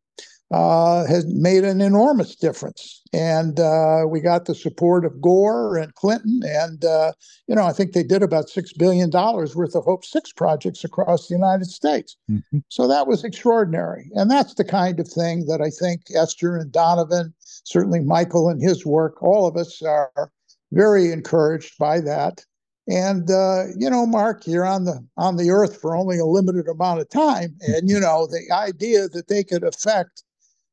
[0.52, 3.03] uh, has made an enormous difference.
[3.14, 6.42] And uh, we got the support of Gore and Clinton.
[6.44, 7.14] And, uh,
[7.48, 11.28] you know, I think they did about $6 billion worth of Hope 6 projects across
[11.28, 12.18] the United States.
[12.30, 12.60] Mm-hmm.
[12.70, 14.10] So that was extraordinary.
[14.14, 18.60] And that's the kind of thing that I think Esther and Donovan, certainly Michael and
[18.60, 20.32] his work, all of us are
[20.72, 22.44] very encouraged by that.
[22.88, 26.68] And uh, you know, Mark, you're on the on the earth for only a limited
[26.68, 30.22] amount of time, and you know the idea that they could affect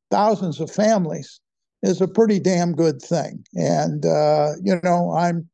[0.09, 1.39] thousands of families
[1.83, 3.43] is a pretty damn good thing.
[3.55, 5.49] And, uh, you know, I'm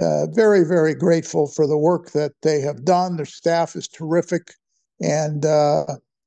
[0.00, 3.16] uh, very, very grateful for the work that they have done.
[3.16, 4.52] Their staff is terrific.
[5.00, 5.84] And uh,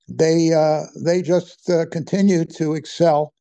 [0.07, 3.33] they uh, they just uh, continue to excel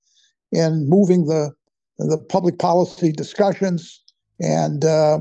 [0.52, 1.52] in moving the
[1.98, 4.00] the public policy discussions.
[4.40, 5.18] And uh,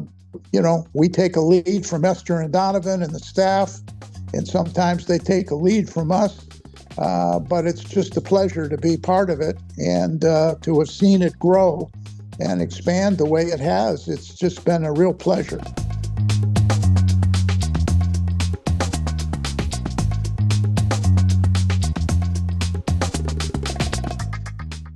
[0.51, 3.79] you know, we take a lead from Esther and Donovan and the staff,
[4.33, 6.45] and sometimes they take a lead from us.
[6.99, 10.89] Uh, but it's just a pleasure to be part of it and uh, to have
[10.89, 11.89] seen it grow
[12.41, 14.09] and expand the way it has.
[14.09, 15.61] It's just been a real pleasure.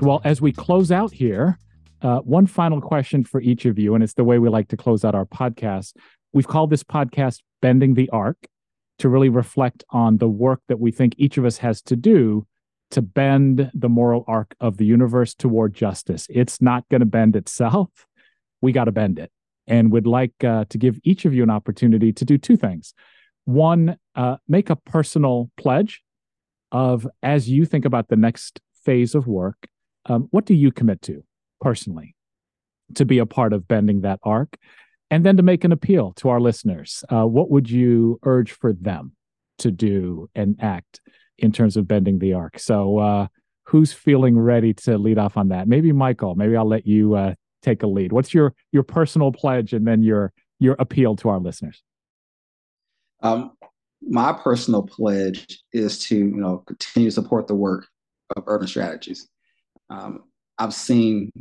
[0.01, 1.57] Well, as we close out here,
[2.01, 4.77] uh, one final question for each of you, and it's the way we like to
[4.77, 5.93] close out our podcast.
[6.33, 8.37] We've called this podcast Bending the Arc
[8.99, 12.45] to really reflect on the work that we think each of us has to do
[12.91, 16.27] to bend the moral arc of the universe toward justice.
[16.29, 17.89] It's not going to bend itself.
[18.61, 19.31] We got to bend it.
[19.65, 22.93] And we'd like uh, to give each of you an opportunity to do two things.
[23.45, 26.03] One, uh, make a personal pledge
[26.71, 29.67] of as you think about the next phase of work,
[30.05, 31.23] um, what do you commit to
[31.61, 32.15] personally
[32.95, 34.57] to be a part of bending that arc?
[35.09, 37.03] And then to make an appeal to our listeners.
[37.09, 39.13] Uh, what would you urge for them
[39.59, 41.01] to do and act
[41.37, 42.59] in terms of bending the arc?
[42.59, 43.27] So, uh,
[43.65, 45.67] who's feeling ready to lead off on that?
[45.67, 46.35] Maybe Michael.
[46.35, 48.11] Maybe I'll let you uh, take a lead.
[48.11, 51.83] What's your your personal pledge, and then your your appeal to our listeners?
[53.21, 53.51] Um,
[54.01, 57.87] my personal pledge is to you know continue to support the work
[58.35, 59.27] of Urban Strategies.
[59.89, 60.23] Um,
[60.57, 61.31] I've seen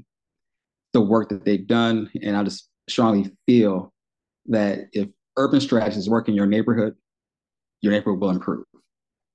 [0.92, 3.92] the work that they've done, and I just strongly feel
[4.46, 6.94] that if urban strategies work in your neighborhood,
[7.80, 8.64] your neighborhood will improve.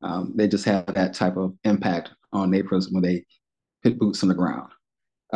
[0.02, 3.26] Um, they just have that type of impact on neighborhoods when they
[3.84, 4.72] put boots on the ground.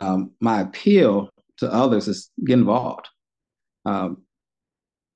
[0.01, 3.07] Um, my appeal to others is get involved.
[3.85, 4.23] Um,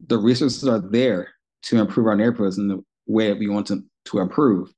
[0.07, 1.29] the resources are there
[1.63, 4.73] to improve our neighborhoods in the way that we want to, to improve,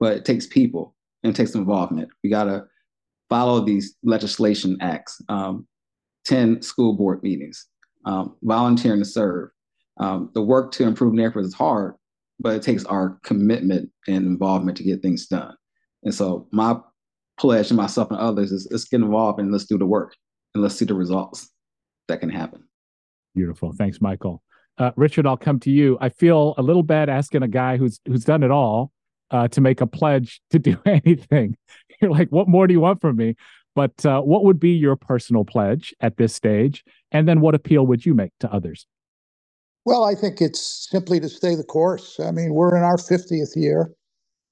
[0.00, 2.08] but it takes people and it takes involvement.
[2.22, 2.64] We got to
[3.28, 5.20] follow these legislation acts.
[5.28, 5.66] Um,
[6.26, 7.66] 10 school board meetings,
[8.04, 9.50] um, volunteering to serve.
[9.98, 11.94] Um, the work to improve neighborhoods is hard,
[12.40, 15.54] but it takes our commitment and involvement to get things done.
[16.02, 16.76] And so my
[17.38, 20.14] pledge to myself and others is let's get involved and let's do the work
[20.54, 21.50] and let's see the results
[22.08, 22.64] that can happen.
[23.34, 23.72] Beautiful.
[23.72, 24.42] Thanks, Michael.
[24.78, 25.98] Uh, Richard, I'll come to you.
[26.00, 28.90] I feel a little bad asking a guy who's who's done it all
[29.30, 31.56] uh, to make a pledge to do anything.
[32.00, 33.36] You're like, what more do you want from me?
[33.74, 36.84] But uh, what would be your personal pledge at this stage?
[37.10, 38.86] And then what appeal would you make to others?
[39.84, 42.20] Well, I think it's simply to stay the course.
[42.20, 43.90] I mean, we're in our 50th year.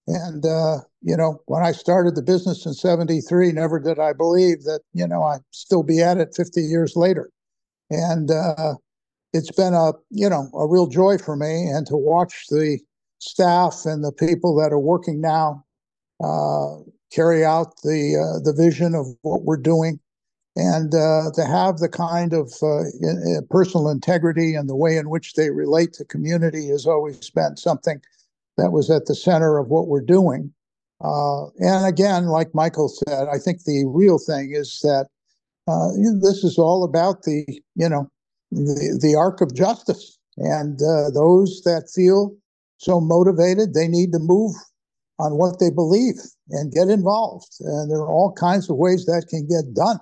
[0.06, 4.64] And, uh, you know, when I started the business in 73, never did I believe
[4.64, 7.30] that, you know, I'd still be at it 50 years later.
[7.90, 8.74] And uh,
[9.32, 12.80] it's been a, you know, a real joy for me and to watch the
[13.18, 15.64] staff and the people that are working now
[16.22, 16.78] uh,
[17.10, 19.98] carry out the uh, the vision of what we're doing,
[20.56, 25.34] and uh, to have the kind of uh, personal integrity and the way in which
[25.34, 28.00] they relate to community has always been something
[28.56, 30.52] that was at the center of what we're doing.
[31.02, 35.06] Uh, and again, like Michael said, I think the real thing is that
[35.66, 35.88] uh,
[36.20, 37.44] this is all about the
[37.74, 38.10] you know
[38.50, 42.36] the the arc of justice, and uh, those that feel
[42.78, 44.54] so motivated, they need to move
[45.20, 46.16] on what they believe
[46.50, 47.52] and get involved.
[47.60, 49.98] And there are all kinds of ways that can get done.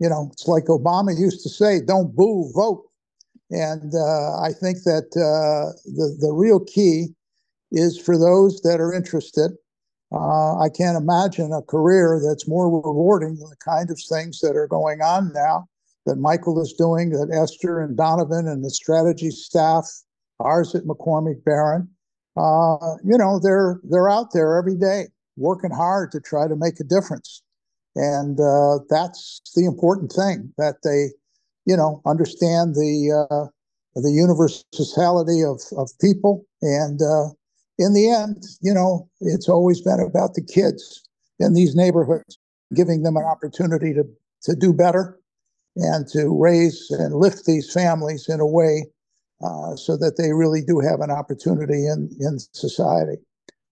[0.00, 2.84] You know, it's like Obama used to say, don't boo, vote.
[3.50, 7.08] And uh, I think that uh, the, the real key
[7.72, 9.52] is for those that are interested.
[10.12, 14.56] Uh, I can't imagine a career that's more rewarding than the kind of things that
[14.56, 15.66] are going on now
[16.06, 19.86] that Michael is doing, that Esther and Donovan and the strategy staff,
[20.40, 21.88] ours at McCormick Baron,
[22.38, 26.78] uh, you know, they're they're out there every day working hard to try to make
[26.80, 27.42] a difference,
[27.96, 31.08] and uh, that's the important thing that they,
[31.66, 33.46] you know, understand the uh,
[33.96, 36.46] the universality of of people.
[36.62, 37.30] And uh,
[37.78, 41.02] in the end, you know, it's always been about the kids
[41.40, 42.38] in these neighborhoods,
[42.74, 44.04] giving them an opportunity to,
[44.42, 45.18] to do better
[45.76, 48.84] and to raise and lift these families in a way
[49.44, 53.16] uh, so that they really do have an opportunity in, in society.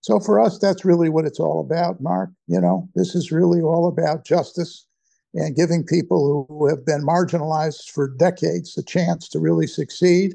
[0.01, 2.31] So for us, that's really what it's all about, Mark.
[2.47, 4.87] You know, this is really all about justice
[5.35, 10.35] and giving people who have been marginalized for decades a chance to really succeed.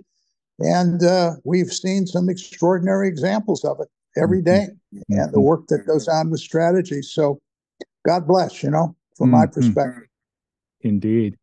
[0.60, 4.50] And uh, we've seen some extraordinary examples of it every mm-hmm.
[4.94, 5.14] mm-hmm.
[5.20, 7.02] and the work that goes on with strategy.
[7.02, 7.40] So
[8.06, 9.40] God bless, you know, from mm-hmm.
[9.40, 10.04] my perspective.
[10.82, 11.38] Indeed.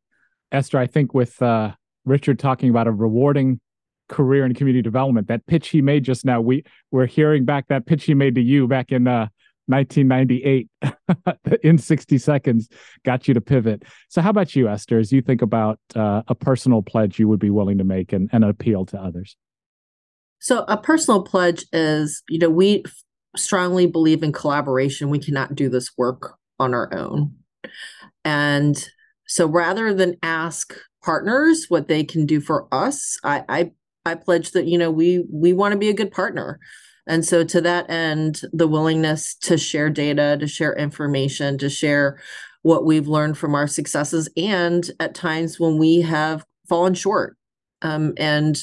[0.53, 1.73] Esther, I think with uh,
[2.05, 3.61] Richard talking about a rewarding
[4.09, 7.87] career in community development, that pitch he made just now, we we're hearing back that
[7.87, 9.29] pitch he made to you back in uh,
[9.67, 10.69] 1998
[11.63, 12.69] in 60 seconds
[13.05, 13.85] got you to pivot.
[14.09, 17.41] So, how about you, Esther, as you think about uh, a personal pledge you would
[17.41, 19.37] be willing to make and, and an appeal to others?
[20.39, 22.85] So, a personal pledge is, you know, we
[23.37, 25.11] strongly believe in collaboration.
[25.11, 27.35] We cannot do this work on our own.
[28.25, 28.89] And
[29.27, 33.73] so rather than ask partners what they can do for us, I I,
[34.09, 36.59] I pledge that you know we we want to be a good partner.
[37.07, 42.21] And so to that end, the willingness to share data, to share information, to share
[42.63, 47.37] what we've learned from our successes and at times when we have fallen short
[47.81, 48.59] um, and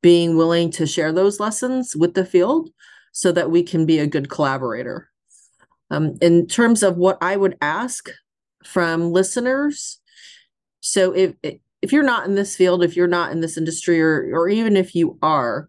[0.00, 2.70] being willing to share those lessons with the field
[3.12, 5.10] so that we can be a good collaborator.
[5.90, 8.10] Um, in terms of what I would ask
[8.64, 10.00] from listeners.
[10.80, 11.34] So if
[11.82, 14.76] if you're not in this field, if you're not in this industry, or or even
[14.76, 15.68] if you are,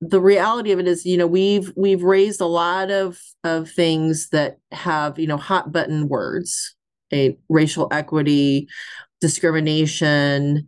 [0.00, 4.28] the reality of it is, you know, we've we've raised a lot of of things
[4.30, 6.74] that have you know hot button words,
[7.12, 8.68] a racial equity,
[9.20, 10.66] discrimination,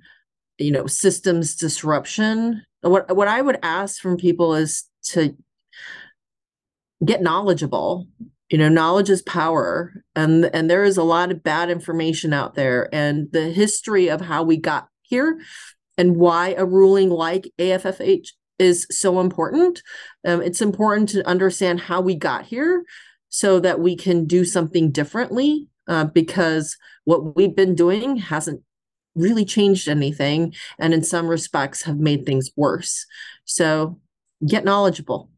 [0.58, 2.62] you know, systems disruption.
[2.82, 5.36] What what I would ask from people is to
[7.04, 8.06] get knowledgeable
[8.54, 12.54] you know knowledge is power and and there is a lot of bad information out
[12.54, 15.40] there and the history of how we got here
[15.98, 18.28] and why a ruling like AFFH
[18.60, 19.82] is so important
[20.24, 22.84] um, it's important to understand how we got here
[23.28, 26.76] so that we can do something differently uh, because
[27.06, 28.62] what we've been doing hasn't
[29.16, 33.04] really changed anything and in some respects have made things worse.
[33.46, 33.98] So
[34.46, 35.28] get knowledgeable.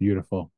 [0.00, 0.50] Beautiful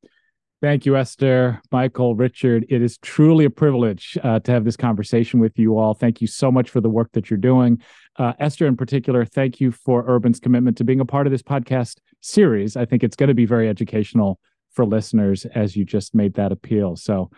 [0.60, 2.66] Thank you, Esther, Michael, Richard.
[2.68, 5.94] It is truly a privilege uh, to have this conversation with you all.
[5.94, 7.80] Thank you so much for the work that you're doing.
[8.16, 11.42] Uh, Esther, in particular, thank you for Urban's commitment to being a part of this
[11.42, 12.76] podcast series.
[12.76, 14.40] I think it's going to be very educational
[14.72, 16.96] for listeners as you just made that appeal.
[16.96, 17.30] So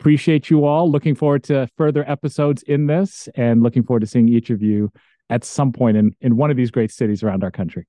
[0.00, 0.90] appreciate you all.
[0.90, 4.90] Looking forward to further episodes in this and looking forward to seeing each of you
[5.30, 7.86] at some point in, in one of these great cities around our country.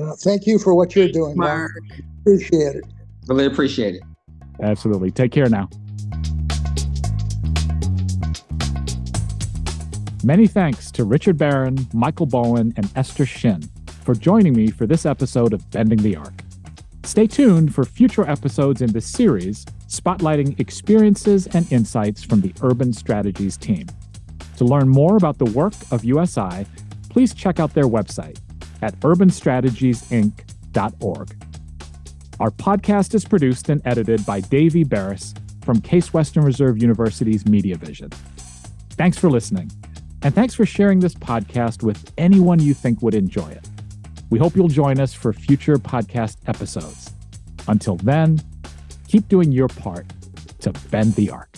[0.00, 1.72] Uh, thank you for what you're doing, Mark.
[1.72, 2.02] Mark.
[2.20, 2.84] Appreciate it.
[3.28, 4.02] Really appreciate it.
[4.62, 5.10] Absolutely.
[5.10, 5.68] Take care now.
[10.24, 13.62] Many thanks to Richard Baron, Michael Bowen, and Esther Shin
[14.02, 16.42] for joining me for this episode of Bending the Arc.
[17.04, 22.92] Stay tuned for future episodes in this series, spotlighting experiences and insights from the Urban
[22.92, 23.86] Strategies team.
[24.56, 26.66] To learn more about the work of USI,
[27.08, 28.38] please check out their website
[28.82, 31.47] at urbanstrategiesinc.org.
[32.40, 35.34] Our podcast is produced and edited by Davey Barris
[35.64, 38.10] from Case Western Reserve University's Media Vision.
[38.90, 39.72] Thanks for listening,
[40.22, 43.68] and thanks for sharing this podcast with anyone you think would enjoy it.
[44.30, 47.10] We hope you'll join us for future podcast episodes.
[47.66, 48.40] Until then,
[49.08, 50.06] keep doing your part
[50.60, 51.57] to bend the arc.